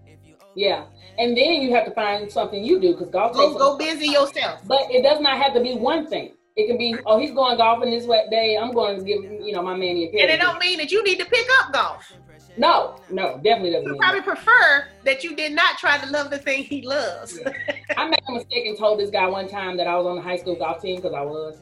Yeah, 0.54 0.86
and 1.18 1.36
then 1.36 1.60
you 1.60 1.74
have 1.74 1.84
to 1.84 1.90
find 1.90 2.30
something 2.32 2.64
you 2.64 2.80
do 2.80 2.92
because 2.92 3.10
golf. 3.10 3.34
Go, 3.34 3.58
go 3.58 3.76
busy 3.76 4.06
yourself. 4.06 4.62
But 4.66 4.90
it 4.90 5.02
does 5.02 5.20
not 5.20 5.36
have 5.36 5.52
to 5.52 5.60
be 5.60 5.74
one 5.74 6.06
thing. 6.06 6.32
It 6.56 6.66
can 6.66 6.78
be, 6.78 6.96
oh, 7.04 7.18
he's 7.18 7.32
going 7.32 7.58
golfing 7.58 7.90
this 7.90 8.06
wet 8.06 8.30
day. 8.30 8.56
I'm 8.56 8.72
going 8.72 8.98
to 8.98 9.04
give 9.04 9.22
you 9.24 9.52
know 9.52 9.62
my 9.62 9.76
man 9.76 9.96
a 9.96 10.04
And 10.06 10.30
it 10.30 10.40
don't 10.40 10.58
mean 10.58 10.78
that 10.78 10.90
you 10.90 11.04
need 11.04 11.18
to 11.18 11.26
pick 11.26 11.46
up 11.60 11.74
golf. 11.74 12.10
No, 12.56 12.96
no, 13.10 13.38
definitely 13.44 13.72
doesn't. 13.72 13.88
You 13.88 13.96
probably 13.96 14.20
that. 14.20 14.26
prefer 14.26 14.88
that 15.04 15.22
you 15.22 15.36
did 15.36 15.52
not 15.52 15.76
try 15.76 15.98
to 15.98 16.10
love 16.10 16.30
the 16.30 16.38
thing 16.38 16.64
he 16.64 16.80
loves. 16.80 17.38
Yeah. 17.38 17.52
I 17.98 18.08
made 18.08 18.20
a 18.26 18.32
mistake 18.32 18.66
and 18.66 18.78
told 18.78 18.98
this 18.98 19.10
guy 19.10 19.26
one 19.26 19.48
time 19.48 19.76
that 19.76 19.86
I 19.86 19.96
was 19.96 20.06
on 20.06 20.16
the 20.16 20.22
high 20.22 20.36
school 20.36 20.56
golf 20.56 20.80
team 20.80 20.96
because 20.96 21.12
I 21.12 21.20
was, 21.20 21.58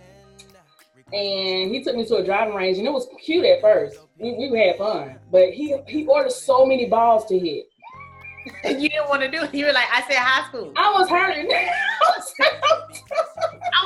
and 1.13 1.75
he 1.75 1.83
took 1.83 1.97
me 1.97 2.07
to 2.07 2.17
a 2.17 2.25
driving 2.25 2.55
range, 2.55 2.79
and 2.79 2.87
it 2.87 2.93
was 2.93 3.09
cute 3.21 3.45
at 3.45 3.61
first. 3.61 3.99
We, 4.19 4.49
we 4.51 4.59
had 4.59 4.79
fun, 4.79 5.19
but 5.31 5.51
he 5.51 5.77
he 5.89 6.07
ordered 6.07 6.33
so 6.33 6.65
many 6.65 6.87
balls 6.87 7.27
to 7.27 7.39
hit. 7.39 7.67
you 8.65 8.89
didn't 8.89 9.09
want 9.09 9.23
to 9.23 9.31
do 9.31 9.43
it. 9.43 9.55
You 9.55 9.67
were 9.67 9.73
like, 9.73 9.89
I 9.91 10.03
said 10.03 10.19
high 10.19 10.47
school. 10.49 10.73
I 10.77 10.93
was 10.93 11.09
hurting. 11.09 11.51
I 11.51 11.71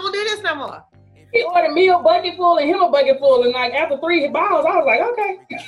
won't 0.02 0.14
do 0.14 0.24
this 0.24 0.42
no 0.42 0.54
more. 0.54 0.84
He 1.32 1.42
ordered 1.44 1.72
me 1.72 1.88
a 1.88 1.98
bucket 1.98 2.36
full 2.36 2.58
and 2.58 2.68
him 2.68 2.80
a 2.80 2.90
bucket 2.90 3.18
full, 3.18 3.44
and 3.44 3.52
like 3.52 3.72
after 3.74 3.98
three 3.98 4.28
balls, 4.28 4.66
I 4.68 4.76
was 4.76 4.86
like, 4.86 5.00
okay. 5.00 5.38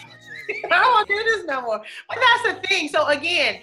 I 0.70 0.78
don't 0.80 1.08
do 1.08 1.14
this 1.14 1.44
no 1.46 1.62
more. 1.62 1.80
But 2.08 2.18
that's 2.18 2.54
the 2.54 2.60
thing. 2.68 2.88
So 2.88 3.06
again, 3.06 3.62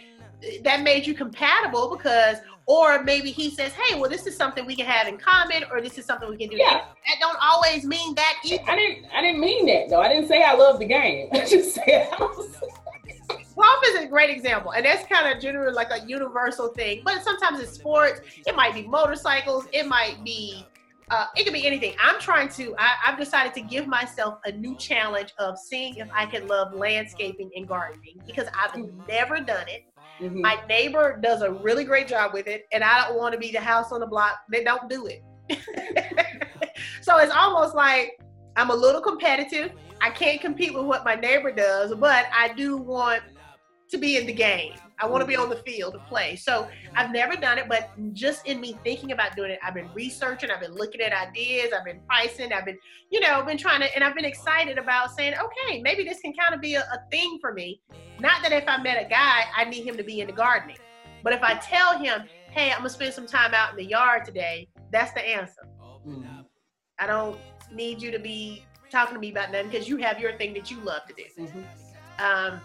that 0.64 0.82
made 0.84 1.06
you 1.06 1.14
compatible 1.14 1.96
because 1.96 2.38
or 2.68 3.02
maybe 3.02 3.32
he 3.32 3.50
says, 3.50 3.72
"Hey, 3.74 4.00
well, 4.00 4.10
this 4.10 4.28
is 4.28 4.36
something 4.36 4.66
we 4.66 4.76
can 4.76 4.86
have 4.86 5.08
in 5.08 5.18
common, 5.18 5.64
or 5.72 5.82
this 5.82 5.98
is 5.98 6.06
something 6.06 6.30
we 6.30 6.38
can 6.38 6.50
do." 6.50 6.58
Yeah. 6.58 6.82
That 7.08 7.20
don't 7.20 7.38
always 7.42 7.86
mean 7.86 8.14
that 8.16 8.36
either. 8.46 8.64
I 8.68 8.76
didn't. 8.76 9.06
I 9.14 9.22
didn't 9.22 9.40
mean 9.40 9.66
that 9.68 9.90
though. 9.90 10.02
I 10.02 10.10
didn't 10.10 10.28
say 10.28 10.44
I 10.44 10.54
love 10.54 10.78
the 10.80 10.86
game. 10.86 11.30
I 11.34 11.46
just 11.46 11.74
said. 11.74 12.10
Golf 13.58 13.80
is 13.86 14.04
a 14.04 14.08
great 14.08 14.30
example, 14.30 14.72
and 14.72 14.86
that's 14.86 15.08
kind 15.08 15.36
of 15.36 15.42
general, 15.42 15.74
like 15.74 15.90
a 15.92 16.06
universal 16.06 16.68
thing. 16.70 17.02
But 17.04 17.24
sometimes 17.24 17.60
it's 17.60 17.72
sports. 17.72 18.22
It 18.46 18.56
might 18.56 18.74
be 18.74 18.84
motorcycles. 18.84 19.66
It 19.74 19.88
might 19.88 20.24
be. 20.24 20.66
Uh, 21.10 21.26
it 21.38 21.46
could 21.46 21.54
be 21.54 21.66
anything. 21.66 21.94
I'm 22.02 22.20
trying 22.20 22.50
to. 22.50 22.76
I, 22.78 22.96
I've 23.06 23.18
decided 23.18 23.54
to 23.54 23.62
give 23.62 23.88
myself 23.88 24.40
a 24.46 24.52
new 24.52 24.76
challenge 24.76 25.34
of 25.40 25.58
seeing 25.58 25.96
if 25.96 26.10
I 26.14 26.26
can 26.26 26.48
love 26.48 26.74
landscaping 26.74 27.50
and 27.56 27.68
gardening 27.68 28.22
because 28.26 28.48
I've 28.54 28.76
never 29.08 29.40
done 29.40 29.68
it. 29.70 29.86
Mm-hmm. 30.20 30.42
My 30.42 30.58
neighbor 30.68 31.18
does 31.22 31.42
a 31.44 31.52
really 31.52 31.86
great 31.86 32.08
job 32.08 32.34
with 32.34 32.48
it, 32.48 32.66
and 32.74 32.84
I 32.84 33.08
don't 33.08 33.18
want 33.18 33.34
to 33.34 33.40
be 33.40 33.52
the 33.52 33.62
house 33.62 33.92
on 33.92 34.02
the 34.02 34.08
block. 34.08 34.40
that 34.50 34.66
don't 34.66 34.90
do 34.90 35.08
it. 35.08 35.24
so 37.02 37.18
it's 37.20 37.34
almost 37.34 37.74
like 37.74 38.20
I'm 38.58 38.70
a 38.70 38.76
little 38.76 39.02
competitive. 39.02 39.72
I 40.02 40.10
can't 40.10 40.42
compete 40.42 40.74
with 40.74 40.86
what 40.86 41.06
my 41.06 41.16
neighbor 41.16 41.52
does, 41.52 41.94
but 41.96 42.26
I 42.34 42.54
do 42.54 42.76
want 42.76 43.24
to 43.90 43.98
be 43.98 44.18
in 44.18 44.26
the 44.26 44.34
game. 44.34 44.74
I 45.00 45.06
want 45.06 45.22
to 45.22 45.28
be 45.28 45.36
on 45.36 45.50
the 45.50 45.58
field 45.58 45.94
to 45.94 46.00
play. 46.00 46.36
So 46.36 46.68
I've 46.96 47.12
never 47.12 47.36
done 47.36 47.58
it, 47.60 47.68
but 47.70 47.92
just 48.14 48.48
in 48.48 48.60
me 48.60 48.78
thinking 48.84 49.12
about 49.12 49.36
doing 49.36 49.52
it, 49.52 49.60
I've 49.64 49.76
been 49.76 49.90
researching, 49.94 50.50
I've 50.50 50.62
been 50.62 50.74
looking 50.74 51.02
at 51.02 51.14
ideas, 51.14 51.72
I've 51.78 51.86
been 51.86 52.00
pricing, 52.08 52.52
I've 52.52 52.66
been, 52.66 52.80
you 53.12 53.20
know, 53.20 53.44
been 53.44 53.58
trying 53.58 53.82
to, 53.82 53.94
and 53.94 54.04
I've 54.04 54.16
been 54.16 54.26
excited 54.26 54.78
about 54.78 55.16
saying, 55.16 55.36
okay, 55.36 55.82
maybe 55.82 56.04
this 56.04 56.20
can 56.20 56.34
kind 56.34 56.56
of 56.56 56.62
be 56.62 56.76
a, 56.76 56.82
a 56.82 57.00
thing 57.12 57.38
for 57.40 57.54
me. 57.54 57.80
Not 58.20 58.42
that 58.42 58.52
if 58.52 58.64
I 58.68 58.82
met 58.82 59.04
a 59.04 59.08
guy, 59.08 59.44
I 59.56 59.66
need 59.66 59.86
him 59.86 59.98
to 59.98 60.04
be 60.04 60.22
in 60.22 60.28
the 60.28 60.34
gardening. 60.34 60.78
But 61.24 61.34
if 61.34 61.44
I 61.44 61.56
tell 61.56 62.00
him, 62.00 62.24
hey, 62.52 62.72
I'm 62.72 62.80
gonna 62.80 62.90
spend 62.90 63.14
some 63.14 63.28
time 63.28 63.54
out 63.54 63.72
in 63.72 63.78
the 63.78 63.86
yard 63.86 64.26
today, 64.26 64.68
that's 64.92 65.14
the 65.14 65.22
answer. 65.22 65.68
Mm. 66.08 66.46
I 67.00 67.06
don't 67.06 67.38
need 67.72 68.02
you 68.02 68.12
to 68.12 68.20
be 68.20 68.66
talking 68.90 69.14
to 69.14 69.20
me 69.20 69.30
about 69.30 69.52
nothing 69.52 69.70
because 69.70 69.88
you 69.88 69.98
have 69.98 70.20
your 70.20 70.38
thing 70.38 70.54
that 70.54 70.72
you 70.72 70.80
love 70.80 71.02
to 71.08 71.14
do. 71.14 71.24
Mm-hmm. 71.44 71.62
Um, 72.24 72.62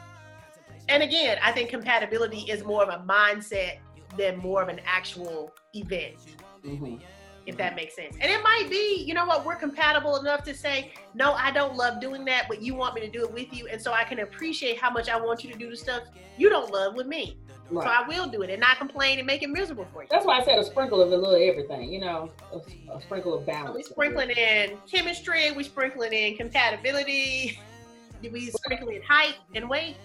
and 0.93 1.03
again, 1.03 1.39
I 1.43 1.53
think 1.53 1.71
compatibility 1.71 2.41
is 2.51 2.65
more 2.65 2.83
of 2.83 2.89
a 2.89 3.03
mindset 3.05 3.79
than 4.19 4.37
more 4.39 4.63
of 4.63 4.69
an 4.69 4.81
actual 4.85 5.53
event. 5.75 6.17
Mm-hmm. 6.65 6.97
If 7.45 7.57
that 7.57 7.75
makes 7.75 7.97
sense. 7.97 8.15
And 8.21 8.31
it 8.31 8.41
might 8.45 8.69
be, 8.71 9.03
you 9.05 9.15
know 9.15 9.27
what, 9.27 9.45
we're 9.45 9.57
compatible 9.57 10.17
enough 10.17 10.45
to 10.45 10.55
say, 10.55 10.93
no, 11.13 11.33
I 11.33 11.51
don't 11.51 11.75
love 11.75 12.01
doing 12.01 12.25
that, 12.27 12.47
but 12.49 12.63
you 12.63 12.75
want 12.75 12.95
me 12.95 13.01
to 13.01 13.11
do 13.11 13.25
it 13.25 13.33
with 13.33 13.53
you. 13.53 13.67
And 13.67 13.83
so 13.83 13.93
I 13.93 14.05
can 14.05 14.21
appreciate 14.21 14.79
how 14.79 14.91
much 14.91 15.09
I 15.09 15.21
want 15.21 15.43
you 15.43 15.53
to 15.53 15.59
do 15.59 15.69
the 15.69 15.77
stuff 15.77 16.05
you 16.39 16.49
don't 16.49 16.73
love 16.73 16.95
with 16.95 17.09
me. 17.09 17.39
Right. 17.71 17.85
So 17.85 17.91
I 17.91 18.07
will 18.07 18.29
do 18.29 18.43
it 18.43 18.51
and 18.51 18.61
not 18.61 18.79
complain 18.79 19.19
and 19.19 19.27
make 19.27 19.43
it 19.43 19.49
miserable 19.49 19.87
for 19.93 20.03
you. 20.03 20.09
That's 20.11 20.27
why 20.27 20.39
I 20.39 20.45
said 20.45 20.59
a 20.59 20.65
sprinkle 20.65 21.01
of 21.01 21.11
a 21.11 21.17
little 21.17 21.35
everything, 21.35 21.93
you 21.93 22.01
know, 22.01 22.31
a, 22.53 22.59
a 22.93 23.01
sprinkle 23.01 23.35
of 23.35 23.47
balance. 23.47 23.71
So 23.71 23.77
we 23.77 23.83
sprinkling 23.83 24.31
in 24.31 24.77
chemistry, 24.89 25.51
we 25.53 25.65
sprinkling 25.65 26.13
in 26.13 26.37
compatibility, 26.37 27.59
we 28.23 28.51
sprinkling 28.51 28.97
in 28.97 29.03
height 29.03 29.37
and 29.55 29.69
weight. 29.69 29.97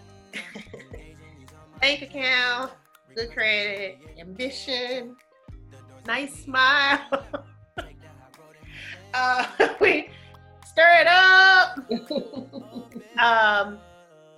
Bank 1.82 2.02
account, 2.02 2.72
good 3.16 3.32
credit, 3.32 4.00
ambition, 4.20 5.16
nice 6.06 6.34
smile. 6.44 7.00
uh, 9.14 9.46
we 9.82 10.10
stir 10.66 11.02
it 11.02 11.08
up. 11.08 11.78
um, 13.20 13.80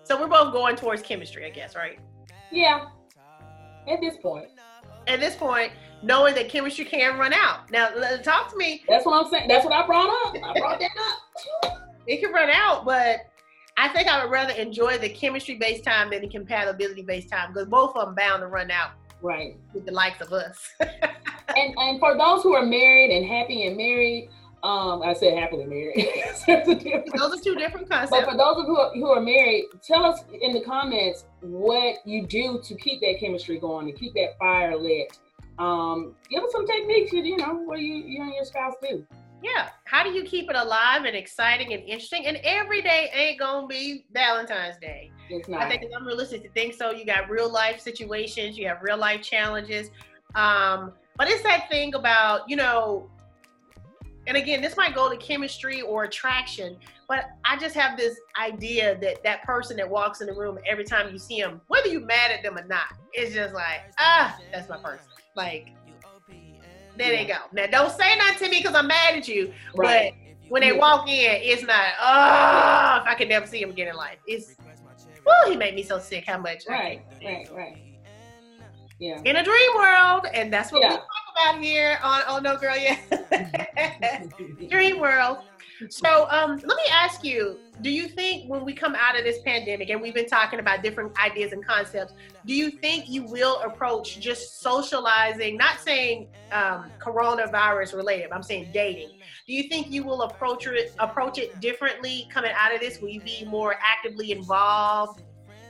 so 0.03 0.19
we're 0.19 0.27
both 0.27 0.53
going 0.53 0.75
towards 0.75 1.01
chemistry, 1.01 1.45
I 1.45 1.49
guess, 1.49 1.75
right? 1.75 1.99
Yeah. 2.51 2.87
At 3.87 4.01
this 4.01 4.17
point. 4.17 4.47
At 5.07 5.19
this 5.19 5.35
point, 5.35 5.71
knowing 6.03 6.35
that 6.35 6.49
chemistry 6.49 6.85
can 6.85 7.17
run 7.17 7.33
out. 7.33 7.71
Now, 7.71 7.89
talk 8.17 8.51
to 8.51 8.57
me. 8.57 8.83
That's 8.87 9.05
what 9.05 9.23
I'm 9.23 9.31
saying. 9.31 9.47
That's 9.47 9.65
what 9.65 9.73
I 9.73 9.85
brought 9.85 10.09
up. 10.09 10.35
I 10.35 10.59
brought 10.59 10.79
that 10.79 10.91
up. 11.63 11.79
it 12.07 12.21
can 12.21 12.31
run 12.31 12.49
out, 12.49 12.85
but 12.85 13.19
I 13.79 13.87
think 13.87 14.09
I 14.09 14.21
would 14.21 14.29
rather 14.29 14.51
enjoy 14.53 14.97
the 14.97 15.07
chemistry 15.07 15.55
based 15.55 15.85
time 15.85 16.09
than 16.09 16.19
the 16.19 16.27
compatibility 16.27 17.01
based 17.01 17.29
time 17.29 17.53
because 17.53 17.69
both 17.69 17.95
of 17.95 18.07
them 18.07 18.15
bound 18.15 18.41
to 18.41 18.47
run 18.47 18.69
out. 18.71 18.91
Right. 19.21 19.55
With 19.73 19.85
the 19.85 19.93
likes 19.93 20.19
of 20.19 20.33
us. 20.33 20.57
and 20.81 21.73
and 21.77 21.97
for 21.97 22.17
those 22.17 22.43
who 22.43 22.53
are 22.55 22.65
married 22.65 23.15
and 23.15 23.25
happy 23.25 23.67
and 23.67 23.77
married, 23.77 24.29
um, 24.63 25.01
I 25.01 25.13
said 25.13 25.37
happily 25.37 25.65
married. 25.65 26.05
those 27.17 27.39
are 27.39 27.41
two 27.41 27.55
different 27.55 27.89
concepts. 27.89 28.11
But 28.11 28.29
for 28.29 28.35
those 28.35 28.57
of 28.57 28.65
who 28.65 28.77
are, 28.77 28.91
who 28.93 29.07
are 29.07 29.21
married, 29.21 29.67
tell 29.81 30.03
us 30.03 30.25
in 30.41 30.51
the 30.51 30.61
comments 30.61 31.23
what 31.39 32.05
you 32.05 32.27
do 32.27 32.59
to 32.61 32.75
keep 32.75 32.99
that 32.99 33.15
chemistry 33.21 33.59
going, 33.59 33.87
to 33.87 33.93
keep 33.93 34.13
that 34.15 34.37
fire 34.37 34.75
lit. 34.75 35.17
Um, 35.57 36.15
give 36.29 36.43
us 36.43 36.51
some 36.51 36.67
techniques, 36.67 37.13
you 37.13 37.37
know, 37.37 37.53
what 37.53 37.79
you 37.79 37.95
you 37.95 38.23
and 38.23 38.33
your 38.33 38.43
spouse 38.43 38.73
do. 38.81 39.05
Yeah. 39.43 39.69
How 39.85 40.03
do 40.03 40.11
you 40.11 40.23
keep 40.23 40.49
it 40.49 40.55
alive 40.55 41.05
and 41.05 41.15
exciting 41.15 41.73
and 41.73 41.83
interesting? 41.83 42.25
And 42.25 42.37
every 42.43 42.81
day 42.81 43.09
ain't 43.13 43.39
gonna 43.39 43.67
be 43.67 44.05
Valentine's 44.13 44.77
Day. 44.77 45.11
It's 45.29 45.47
not. 45.47 45.61
I 45.61 45.69
think 45.69 45.83
it's 45.83 45.95
unrealistic 45.95 46.43
to 46.43 46.49
think 46.49 46.73
so. 46.73 46.91
You 46.91 47.05
got 47.05 47.29
real 47.29 47.51
life 47.51 47.79
situations, 47.79 48.57
you 48.57 48.67
have 48.67 48.79
real 48.81 48.97
life 48.97 49.21
challenges. 49.21 49.89
Um, 50.35 50.93
but 51.17 51.27
it's 51.27 51.43
that 51.43 51.69
thing 51.69 51.95
about, 51.95 52.49
you 52.49 52.55
know, 52.55 53.09
and 54.27 54.37
again, 54.37 54.61
this 54.61 54.77
might 54.77 54.93
go 54.93 55.09
to 55.09 55.17
chemistry 55.17 55.81
or 55.81 56.03
attraction, 56.03 56.77
but 57.07 57.25
I 57.43 57.57
just 57.57 57.73
have 57.75 57.97
this 57.97 58.19
idea 58.39 58.97
that 58.99 59.23
that 59.23 59.43
person 59.43 59.75
that 59.77 59.89
walks 59.89 60.21
in 60.21 60.27
the 60.27 60.33
room 60.33 60.59
every 60.69 60.83
time 60.83 61.11
you 61.11 61.17
see 61.17 61.41
them, 61.41 61.61
whether 61.67 61.87
you're 61.87 62.05
mad 62.05 62.29
at 62.31 62.43
them 62.43 62.57
or 62.57 62.65
not, 62.65 62.93
it's 63.13 63.33
just 63.33 63.55
like, 63.55 63.81
ah, 63.97 64.37
that's 64.51 64.69
my 64.69 64.77
person. 64.77 65.07
Like, 65.35 65.69
there 66.99 67.13
yeah. 67.13 67.23
they 67.23 67.27
go. 67.27 67.37
Now, 67.53 67.65
don't 67.67 67.97
say 67.97 68.15
nothing 68.17 68.45
to 68.45 68.49
me 68.49 68.59
because 68.61 68.75
I'm 68.75 68.87
mad 68.87 69.15
at 69.15 69.27
you. 69.27 69.53
Right. 69.75 70.13
But 70.13 70.51
when 70.51 70.61
they 70.61 70.73
walk 70.73 71.07
in, 71.07 71.39
it's 71.41 71.63
not, 71.63 71.93
oh, 71.99 73.01
if 73.01 73.07
I 73.07 73.15
can 73.17 73.29
never 73.29 73.47
see 73.47 73.61
him 73.61 73.71
again 73.71 73.87
in 73.87 73.95
life. 73.95 74.17
It's, 74.27 74.55
oh, 75.25 75.49
he 75.49 75.55
made 75.55 75.75
me 75.75 75.83
so 75.83 75.99
sick 75.99 76.25
how 76.27 76.37
much. 76.37 76.63
Right, 76.67 77.01
right, 77.23 77.47
right. 77.51 77.77
Yeah. 78.99 79.21
In 79.23 79.37
a 79.37 79.43
dream 79.43 79.71
world. 79.77 80.25
And 80.33 80.51
that's 80.51 80.71
what 80.71 80.81
yeah. 80.81 80.89
we 80.89 80.95
talk 80.95 81.07
about 81.33 81.63
here 81.63 81.99
on 82.03 82.21
Oh 82.27 82.39
No 82.39 82.57
Girl 82.57 82.75
Yeah. 82.75 82.99
dream 84.69 84.99
world. 84.99 85.37
So 85.87 86.27
um, 86.29 86.51
let 86.57 86.77
me 86.77 86.83
ask 86.91 87.23
you 87.23 87.57
do 87.81 87.89
you 87.89 88.09
think 88.09 88.49
when 88.49 88.65
we 88.65 88.73
come 88.73 88.93
out 88.95 89.17
of 89.17 89.23
this 89.23 89.39
pandemic 89.43 89.89
and 89.89 90.01
we've 90.01 90.13
been 90.13 90.27
talking 90.27 90.59
about 90.59 90.83
different 90.83 91.17
ideas 91.17 91.53
and 91.53 91.65
concepts, 91.65 92.13
do 92.45 92.53
you 92.53 92.71
think 92.71 93.07
you 93.07 93.23
will 93.23 93.61
approach 93.61 94.19
just 94.19 94.59
socializing, 94.59 95.55
not 95.55 95.79
saying 95.79 96.27
um, 96.51 96.91
coronavirus 96.99 97.95
related, 97.95 98.31
I'm 98.33 98.43
saying 98.43 98.71
dating? 98.73 99.11
Do 99.47 99.53
you 99.53 99.69
think 99.69 99.89
you 99.89 100.03
will 100.03 100.23
approach 100.23 100.67
it 100.67 100.93
approach 100.99 101.37
it 101.37 101.59
differently 101.61 102.27
coming 102.29 102.51
out 102.53 102.73
of 102.73 102.81
this? 102.81 102.99
Will 102.99 103.09
you 103.09 103.21
be 103.21 103.45
more 103.45 103.75
actively 103.81 104.33
involved 104.33 105.23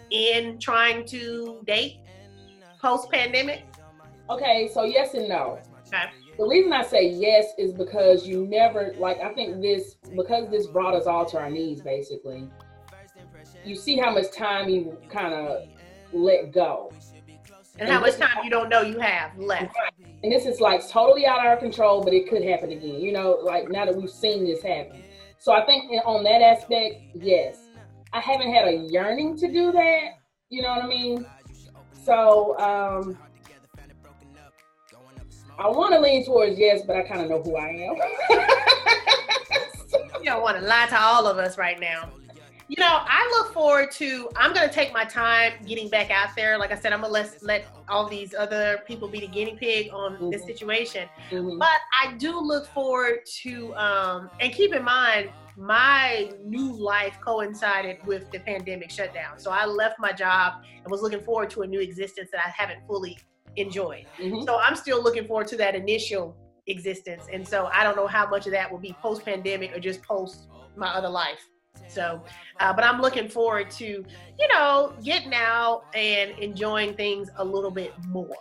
in 0.10 0.58
trying 0.60 1.06
to 1.08 1.62
date 1.68 2.00
post 2.82 3.12
pandemic? 3.12 3.66
Okay, 4.32 4.70
so 4.74 4.84
yes 4.84 5.14
and 5.14 5.30
no. 5.30 5.60
Okay 5.88 6.10
the 6.40 6.48
reason 6.48 6.72
I 6.72 6.84
say 6.84 7.10
yes 7.10 7.48
is 7.58 7.74
because 7.74 8.26
you 8.26 8.48
never 8.48 8.96
like 8.98 9.20
I 9.20 9.34
think 9.34 9.62
this 9.62 9.96
because 10.16 10.50
this 10.50 10.68
brought 10.68 10.96
us 10.96 11.06
all 11.06 11.26
to 11.26 11.38
our 11.38 11.50
knees 11.50 11.82
basically. 11.82 12.50
You 13.66 13.76
see 13.76 13.98
how 13.98 14.14
much 14.14 14.32
time 14.32 14.70
you 14.70 14.98
kind 15.10 15.34
of 15.34 15.68
let 16.14 16.54
go. 16.54 16.94
And, 17.74 17.82
and 17.82 17.92
how 17.92 18.00
much 18.00 18.16
time 18.16 18.30
you 18.42 18.50
don't 18.50 18.70
know 18.70 18.82
you 18.82 19.00
have 19.00 19.38
left. 19.38 19.76
And 20.24 20.32
this 20.32 20.46
is 20.46 20.62
like 20.62 20.88
totally 20.88 21.26
out 21.26 21.40
of 21.40 21.46
our 21.46 21.58
control, 21.58 22.02
but 22.02 22.14
it 22.14 22.30
could 22.30 22.44
happen 22.44 22.72
again. 22.72 23.02
You 23.02 23.12
know, 23.12 23.40
like 23.44 23.70
now 23.70 23.84
that 23.84 23.96
we've 23.96 24.10
seen 24.10 24.46
this 24.46 24.64
happen. 24.64 25.04
So 25.40 25.52
I 25.52 25.66
think 25.66 25.92
on 26.06 26.24
that 26.24 26.42
aspect, 26.42 27.02
yes. 27.16 27.60
I 28.14 28.22
haven't 28.22 28.54
had 28.54 28.66
a 28.66 28.88
yearning 28.90 29.38
to 29.40 29.52
do 29.52 29.74
that. 29.74 30.12
You 30.50 30.62
know 30.62 30.70
what 30.70 30.86
I 30.86 30.88
mean? 30.88 31.26
So 32.06 32.58
um 32.60 33.18
I 35.60 35.68
want 35.68 35.94
to 35.94 36.00
lean 36.00 36.26
towards 36.26 36.58
yes, 36.58 36.84
but 36.88 36.96
I 36.96 37.02
kind 37.02 37.22
of 37.22 37.30
know 37.30 37.42
who 37.42 37.58
I 37.58 37.68
am. 37.68 37.96
you 40.20 40.26
don't 40.26 40.42
want 40.42 40.58
to 40.58 40.64
lie 40.64 40.88
to 40.88 40.98
all 40.98 41.28
of 41.28 41.38
us 41.38 41.58
right 41.58 41.78
now. 41.78 42.10
You 42.70 42.78
know, 42.80 43.00
I 43.02 43.28
look 43.38 43.52
forward 43.52 43.92
to. 43.94 44.30
I'm 44.38 44.54
gonna 44.54 44.72
take 44.72 44.94
my 44.94 45.04
time 45.04 45.54
getting 45.66 45.90
back 45.90 46.12
out 46.12 46.30
there. 46.36 46.58
Like 46.58 46.72
I 46.72 46.76
said, 46.76 46.94
I'm 46.94 47.02
gonna 47.02 47.12
let 47.12 47.44
let 47.44 47.66
all 47.90 48.08
these 48.08 48.34
other 48.34 48.84
people 48.88 49.10
be 49.10 49.20
the 49.20 49.28
guinea 49.28 49.58
pig 49.60 49.90
on 49.92 50.14
mm-hmm. 50.14 50.30
this 50.30 50.44
situation. 50.44 51.10
Mm-hmm. 51.30 51.58
But 51.58 51.80
I 52.02 52.14
do 52.14 52.40
look 52.40 52.68
forward 52.68 53.26
to. 53.42 53.76
Um, 53.76 54.30
and 54.40 54.54
keep 54.54 54.74
in 54.74 54.84
mind, 54.84 55.32
my 55.58 56.32
new 56.46 56.72
life 56.72 57.18
coincided 57.20 57.98
with 58.06 58.32
the 58.32 58.40
pandemic 58.40 58.92
shutdown. 58.92 59.40
So 59.40 59.52
I 59.52 59.66
left 59.66 60.00
my 60.00 60.14
job 60.14 60.62
and 60.84 60.90
was 60.90 61.02
looking 61.02 61.22
forward 61.22 61.50
to 61.50 61.64
a 61.64 61.68
new 61.68 61.82
existence 61.82 62.30
that 62.32 62.42
I 62.46 62.50
haven't 62.50 62.86
fully 62.88 63.18
enjoyed. 63.60 64.06
Mm-hmm. 64.20 64.44
So 64.46 64.60
I'm 64.60 64.76
still 64.76 65.04
looking 65.04 65.26
forward 65.28 65.48
to 65.48 65.58
that 65.58 65.76
initial 65.76 66.36
existence. 66.68 67.26
And 67.32 67.48
so 67.48 67.70
I 67.74 67.84
don't 67.84 67.96
know 67.96 68.08
how 68.08 68.28
much 68.28 68.46
of 68.46 68.52
that 68.54 68.72
will 68.72 68.80
be 68.80 68.96
post 69.02 69.26
pandemic 69.26 69.76
or 69.76 69.80
just 69.80 70.02
post 70.04 70.48
my 70.76 70.88
other 70.88 71.10
life. 71.10 71.50
So, 71.88 72.24
uh, 72.60 72.74
but 72.74 72.84
I'm 72.84 73.02
looking 73.02 73.28
forward 73.28 73.72
to, 73.72 73.86
you 73.86 74.48
know, 74.52 74.94
getting 75.04 75.34
out 75.34 75.84
and 75.94 76.32
enjoying 76.40 76.94
things 76.96 77.30
a 77.38 77.44
little 77.44 77.72
bit 77.72 77.94
more. 78.08 78.36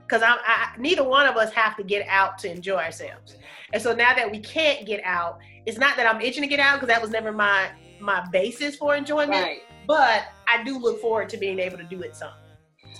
Because 0.00 0.22
I'm, 0.22 0.38
I, 0.44 0.70
neither 0.78 1.04
one 1.04 1.26
of 1.26 1.36
us 1.36 1.52
have 1.52 1.76
to 1.76 1.82
get 1.82 2.06
out 2.08 2.38
to 2.38 2.50
enjoy 2.50 2.78
ourselves. 2.78 3.36
And 3.72 3.82
so 3.82 3.94
now 3.94 4.14
that 4.14 4.30
we 4.30 4.40
can't 4.40 4.86
get 4.86 5.02
out, 5.04 5.38
it's 5.66 5.78
not 5.78 5.96
that 5.96 6.06
I'm 6.12 6.20
itching 6.22 6.42
to 6.42 6.48
get 6.48 6.60
out 6.60 6.76
because 6.76 6.88
that 6.88 7.02
was 7.02 7.10
never 7.10 7.30
my 7.30 7.68
my 8.00 8.26
basis 8.30 8.76
for 8.76 8.96
enjoyment. 8.96 9.42
Right. 9.42 9.60
But 9.86 10.28
I 10.46 10.62
do 10.62 10.78
look 10.78 11.00
forward 11.00 11.28
to 11.30 11.36
being 11.36 11.58
able 11.58 11.76
to 11.78 11.84
do 11.84 12.00
it 12.02 12.16
some. 12.16 12.32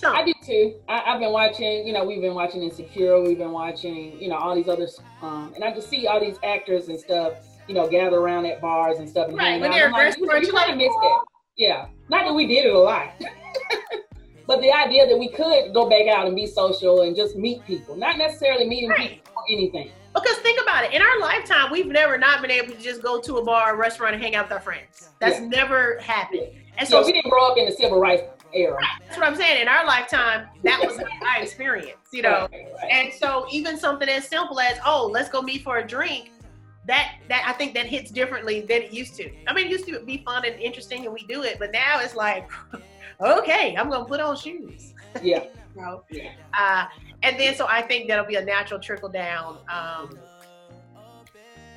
I 0.04 0.24
do 0.24 0.32
too. 0.44 0.74
I, 0.88 1.00
have 1.00 1.20
been 1.20 1.32
watching, 1.32 1.86
you 1.86 1.92
know, 1.92 2.04
we've 2.04 2.20
been 2.20 2.34
watching 2.34 2.62
Insecure, 2.62 3.20
we've 3.20 3.38
been 3.38 3.52
watching, 3.52 4.20
you 4.20 4.28
know, 4.28 4.36
all 4.36 4.54
these 4.54 4.68
other, 4.68 4.88
um, 5.22 5.52
and 5.54 5.64
I 5.64 5.72
just 5.74 5.88
see 5.88 6.06
all 6.06 6.20
these 6.20 6.38
actors 6.44 6.88
and 6.88 6.98
stuff, 6.98 7.34
you 7.66 7.74
know, 7.74 7.88
gather 7.88 8.18
around 8.18 8.46
at 8.46 8.60
bars 8.60 8.98
and 8.98 9.08
stuff. 9.08 9.28
And 9.28 9.36
right, 9.36 9.60
when 9.60 9.70
they're 9.70 9.90
like, 9.90 10.16
you, 10.16 10.24
you 10.24 10.52
kind 10.52 10.70
of 10.70 10.76
missed 10.76 10.96
it. 11.02 11.22
Yeah, 11.56 11.86
not 12.08 12.24
that 12.24 12.34
we 12.34 12.46
did 12.46 12.66
it 12.66 12.74
a 12.74 12.78
lot, 12.78 13.12
but 14.46 14.60
the 14.60 14.72
idea 14.72 15.06
that 15.06 15.18
we 15.18 15.28
could 15.28 15.74
go 15.74 15.88
back 15.88 16.06
out 16.06 16.26
and 16.26 16.36
be 16.36 16.46
social 16.46 17.02
and 17.02 17.16
just 17.16 17.36
meet 17.36 17.64
people, 17.66 17.96
not 17.96 18.16
necessarily 18.16 18.68
meeting 18.68 18.90
right. 18.90 19.10
people 19.10 19.32
or 19.36 19.44
anything. 19.50 19.90
Because 20.14 20.36
think 20.38 20.60
about 20.60 20.84
it, 20.84 20.92
in 20.92 21.02
our 21.02 21.20
lifetime, 21.20 21.70
we've 21.70 21.86
never 21.86 22.18
not 22.18 22.40
been 22.40 22.50
able 22.50 22.72
to 22.72 22.80
just 22.80 23.02
go 23.02 23.20
to 23.20 23.36
a 23.36 23.44
bar, 23.44 23.74
or 23.74 23.76
restaurant, 23.76 24.14
and 24.14 24.22
hang 24.22 24.34
out 24.34 24.46
with 24.46 24.52
our 24.52 24.60
friends. 24.60 25.10
That's 25.20 25.40
Yeah. 25.40 25.46
never 25.46 25.98
happened. 25.98 26.48
And 26.78 26.88
So 26.88 27.00
so 27.00 27.06
we 27.06 27.12
didn't 27.12 27.30
grow 27.30 27.48
up 27.48 27.58
in 27.58 27.66
the 27.66 27.72
civil 27.72 28.00
rights 28.00 28.22
era. 28.52 28.78
that's 29.00 29.16
what 29.18 29.26
I'm 29.26 29.36
saying. 29.36 29.62
In 29.62 29.68
our 29.68 29.84
lifetime, 29.86 30.48
that 30.64 30.80
was 30.84 30.98
my 31.20 31.38
experience, 31.40 31.98
you 32.12 32.22
know. 32.22 32.48
Right, 32.52 32.66
right. 32.82 32.90
And 32.90 33.12
so 33.12 33.46
even 33.50 33.76
something 33.78 34.08
as 34.08 34.26
simple 34.26 34.58
as, 34.60 34.78
oh, 34.84 35.08
let's 35.12 35.28
go 35.28 35.42
meet 35.42 35.62
for 35.62 35.78
a 35.78 35.86
drink, 35.86 36.30
that 36.86 37.16
that 37.28 37.44
I 37.46 37.52
think 37.52 37.74
that 37.74 37.86
hits 37.86 38.10
differently 38.10 38.60
than 38.62 38.82
it 38.82 38.92
used 38.92 39.14
to. 39.16 39.30
I 39.46 39.52
mean, 39.52 39.66
it 39.66 39.70
used 39.70 39.86
to 39.88 40.00
be 40.00 40.22
fun 40.24 40.44
and 40.46 40.58
interesting 40.60 41.04
and 41.04 41.12
we 41.12 41.20
do 41.26 41.42
it, 41.42 41.58
but 41.58 41.70
now 41.72 42.00
it's 42.00 42.16
like, 42.16 42.50
okay, 43.20 43.76
I'm 43.76 43.90
gonna 43.90 44.04
put 44.06 44.20
on 44.20 44.36
shoes. 44.36 44.94
yeah, 45.22 45.44
You 45.76 45.82
know? 45.82 46.02
yeah. 46.10 46.30
Uh, 46.58 46.86
and 47.22 47.38
then 47.38 47.54
so 47.54 47.66
I 47.68 47.82
think 47.82 48.08
that'll 48.08 48.24
be 48.24 48.36
a 48.36 48.44
natural 48.44 48.80
trickle 48.80 49.10
down 49.10 49.58
um, 49.70 50.18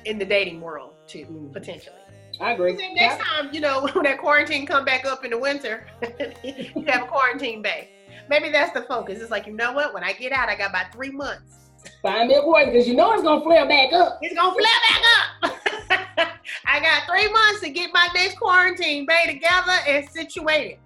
in 0.04 0.18
the 0.18 0.24
dating 0.24 0.60
world 0.60 0.94
too, 1.06 1.26
Mm. 1.26 1.52
potentially. 1.52 1.96
I 2.40 2.52
agree. 2.52 2.74
Next 2.94 3.22
time, 3.24 3.50
you 3.52 3.60
know, 3.60 3.82
when 3.92 4.04
that 4.04 4.18
quarantine 4.18 4.66
come 4.66 4.84
back 4.84 5.04
up 5.04 5.24
in 5.24 5.30
the 5.30 5.38
winter, 5.38 5.86
you 6.42 6.84
have 6.86 7.02
a 7.04 7.06
quarantine 7.06 7.62
bay. 7.62 7.90
Maybe 8.28 8.50
that's 8.50 8.72
the 8.72 8.82
focus. 8.82 9.20
It's 9.20 9.30
like, 9.30 9.46
you 9.46 9.52
know 9.54 9.72
what? 9.72 9.92
When 9.94 10.02
I 10.02 10.12
get 10.12 10.32
out, 10.32 10.48
I 10.48 10.56
got 10.56 10.70
about 10.70 10.92
three 10.92 11.10
months. 11.10 11.56
Find 12.00 12.28
me 12.28 12.34
a 12.36 12.42
boy 12.42 12.66
because 12.66 12.86
you 12.88 12.94
know 12.94 13.12
it's 13.12 13.22
gonna 13.22 13.42
flare 13.42 13.66
back 13.66 13.92
up. 13.92 14.18
It's 14.22 14.34
gonna 14.34 14.54
flare 14.54 14.80
back 14.88 15.02
up. 15.42 16.28
I 16.66 16.80
got 16.80 17.06
three 17.08 17.30
months 17.32 17.60
to 17.60 17.70
get 17.70 17.90
my 17.92 18.08
next 18.14 18.38
quarantine 18.38 19.04
bay 19.06 19.24
together 19.26 19.72
and 19.88 20.08
situated. 20.08 20.78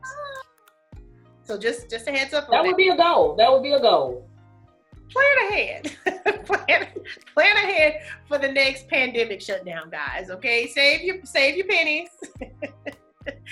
So 1.44 1.56
just 1.58 1.88
just 1.90 2.08
a 2.08 2.10
heads 2.12 2.34
up 2.34 2.44
on 2.44 2.50
That 2.50 2.62
that. 2.62 2.66
would 2.66 2.76
be 2.76 2.88
a 2.88 2.96
goal. 2.96 3.36
That 3.36 3.52
would 3.52 3.62
be 3.62 3.72
a 3.72 3.80
goal. 3.80 4.26
plan 5.10 5.50
ahead. 5.50 5.92
Plan, 6.46 6.86
plan 7.34 7.56
ahead 7.56 8.02
for 8.28 8.38
the 8.38 8.48
next 8.48 8.88
pandemic 8.88 9.40
shutdown, 9.40 9.90
guys. 9.90 10.30
Okay, 10.30 10.68
save 10.68 11.02
your 11.02 11.16
save 11.24 11.56
your 11.56 11.66
pennies. 11.66 12.08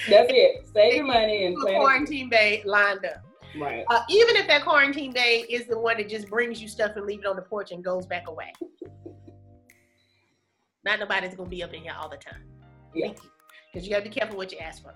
That's 0.09 0.31
it. 0.31 0.69
Save 0.73 0.95
your 0.95 1.05
money 1.05 1.47
and 1.47 1.57
plan. 1.57 1.81
quarantine 1.81 2.29
bay 2.29 2.63
lined 2.65 3.05
up. 3.05 3.25
Right. 3.59 3.85
Uh, 3.89 4.03
even 4.09 4.37
if 4.37 4.47
that 4.49 4.65
quarantine 4.65 5.13
bay 5.13 5.45
is 5.49 5.67
the 5.67 5.79
one 5.79 5.99
that 5.99 6.09
just 6.09 6.29
brings 6.29 6.61
you 6.61 6.69
stuff 6.69 6.93
and 6.97 7.07
leave 7.07 7.21
it 7.21 7.27
on 7.27 7.37
the 7.37 7.43
porch 7.43 7.71
and 7.71 7.85
goes 7.85 8.07
back 8.07 8.29
away. 8.29 8.53
Not 10.85 10.99
nobody's 11.01 11.35
gonna 11.35 11.49
be 11.49 11.63
up 11.63 11.73
in 11.73 11.83
here 11.83 11.95
all 11.99 12.09
the 12.09 12.17
time. 12.17 12.43
Yeah. 12.95 13.13
Because 13.73 13.87
you 13.87 13.93
gotta 13.93 14.05
be 14.05 14.11
careful 14.11 14.37
what 14.37 14.53
you 14.53 14.59
ask 14.59 14.83
for. 14.83 14.95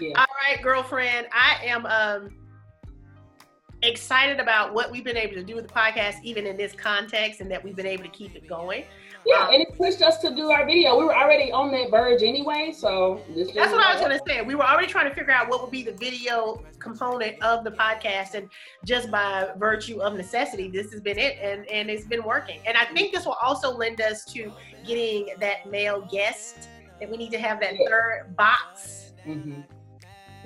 Yeah. 0.00 0.18
All 0.18 0.26
right, 0.48 0.62
girlfriend. 0.62 1.26
I 1.32 1.64
am 1.64 1.86
um 1.86 2.45
excited 3.86 4.40
about 4.40 4.74
what 4.74 4.90
we've 4.90 5.04
been 5.04 5.16
able 5.16 5.34
to 5.34 5.44
do 5.44 5.54
with 5.54 5.66
the 5.66 5.72
podcast, 5.72 6.16
even 6.22 6.46
in 6.46 6.56
this 6.56 6.72
context, 6.72 7.40
and 7.40 7.50
that 7.50 7.62
we've 7.62 7.76
been 7.76 7.86
able 7.86 8.04
to 8.04 8.10
keep 8.10 8.34
it 8.36 8.46
going. 8.46 8.84
Yeah, 9.24 9.48
and 9.48 9.60
it 9.60 9.68
pushed 9.76 10.02
us 10.02 10.18
to 10.18 10.34
do 10.34 10.50
our 10.50 10.64
video. 10.64 10.96
We 10.98 11.04
were 11.04 11.16
already 11.16 11.50
on 11.50 11.72
that 11.72 11.90
verge 11.90 12.22
anyway, 12.22 12.72
so 12.76 13.24
this 13.34 13.50
That's 13.52 13.72
what 13.72 13.84
I 13.84 13.92
was 13.92 14.00
gonna 14.00 14.20
say. 14.26 14.42
We 14.42 14.54
were 14.54 14.64
already 14.64 14.86
trying 14.86 15.08
to 15.08 15.14
figure 15.14 15.32
out 15.32 15.48
what 15.48 15.62
would 15.62 15.72
be 15.72 15.82
the 15.82 15.94
video 15.94 16.62
component 16.78 17.42
of 17.42 17.64
the 17.64 17.72
podcast, 17.72 18.34
and 18.34 18.48
just 18.84 19.10
by 19.10 19.48
virtue 19.56 20.00
of 20.00 20.14
necessity, 20.14 20.68
this 20.68 20.92
has 20.92 21.00
been 21.00 21.18
it, 21.18 21.38
and 21.42 21.66
and 21.68 21.90
it's 21.90 22.06
been 22.06 22.22
working. 22.22 22.60
And 22.66 22.76
I 22.76 22.84
think 22.84 23.12
this 23.12 23.26
will 23.26 23.36
also 23.42 23.76
lend 23.76 24.00
us 24.00 24.24
to 24.26 24.52
getting 24.84 25.28
that 25.40 25.66
male 25.68 26.06
guest 26.10 26.68
that 27.00 27.10
we 27.10 27.16
need 27.16 27.30
to 27.32 27.38
have 27.38 27.60
that 27.60 27.74
Yeah. 27.74 27.88
third 27.88 28.36
box. 28.36 29.12
hmm 29.24 29.62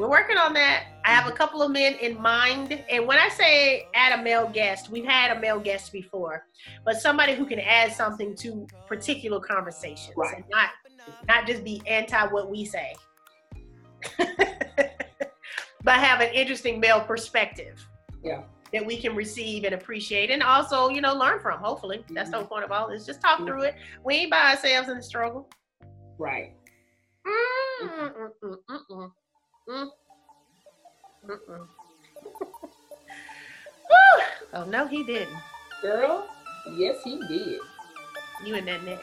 We're 0.00 0.08
working 0.08 0.38
on 0.38 0.54
that. 0.54 0.86
I 1.04 1.10
have 1.10 1.26
a 1.26 1.30
couple 1.32 1.60
of 1.60 1.70
men 1.70 1.92
in 1.96 2.18
mind, 2.22 2.82
and 2.88 3.06
when 3.06 3.18
I 3.18 3.28
say 3.28 3.86
add 3.94 4.18
a 4.18 4.22
male 4.22 4.48
guest, 4.48 4.88
we've 4.88 5.04
had 5.04 5.36
a 5.36 5.38
male 5.38 5.60
guest 5.60 5.92
before, 5.92 6.46
but 6.86 6.98
somebody 6.98 7.34
who 7.34 7.44
can 7.44 7.60
add 7.60 7.92
something 7.92 8.34
to 8.36 8.66
particular 8.86 9.40
conversations, 9.40 10.14
Right. 10.16 10.36
and 10.36 10.44
not 10.48 10.70
not 11.28 11.46
just 11.46 11.64
be 11.64 11.82
anti 11.86 12.26
what 12.28 12.50
we 12.50 12.64
say, 12.64 12.94
but 14.18 15.98
have 15.98 16.22
an 16.22 16.32
interesting 16.32 16.80
male 16.80 17.02
perspective. 17.02 17.86
Yeah. 18.24 18.44
That 18.72 18.86
we 18.86 18.96
can 18.96 19.14
receive 19.14 19.64
and 19.64 19.74
appreciate, 19.74 20.30
and 20.30 20.42
also, 20.42 20.88
you 20.88 21.02
know, 21.02 21.12
learn 21.12 21.40
from. 21.40 21.58
Hopefully, 21.60 22.06
that's 22.08 22.30
the 22.30 22.38
whole 22.38 22.46
point 22.46 22.64
of 22.64 22.72
all 22.72 22.88
this. 22.88 23.04
Just 23.04 23.20
talk 23.20 23.40
through 23.44 23.64
it. 23.64 23.74
We 24.02 24.14
ain't 24.14 24.30
by 24.30 24.52
ourselves 24.52 24.88
in 24.88 24.96
the 24.96 25.02
struggle. 25.02 25.46
Right. 26.16 26.54
Mm, 27.26 28.30
mm. 29.70 29.88
Whew. 31.24 31.38
oh 34.54 34.64
no, 34.64 34.86
he 34.86 35.04
didn't. 35.04 35.36
Girl, 35.82 36.28
yes, 36.76 37.02
he 37.04 37.18
did. 37.28 37.60
You 38.44 38.54
in 38.54 38.64
that 38.66 38.82
neck. 38.84 39.00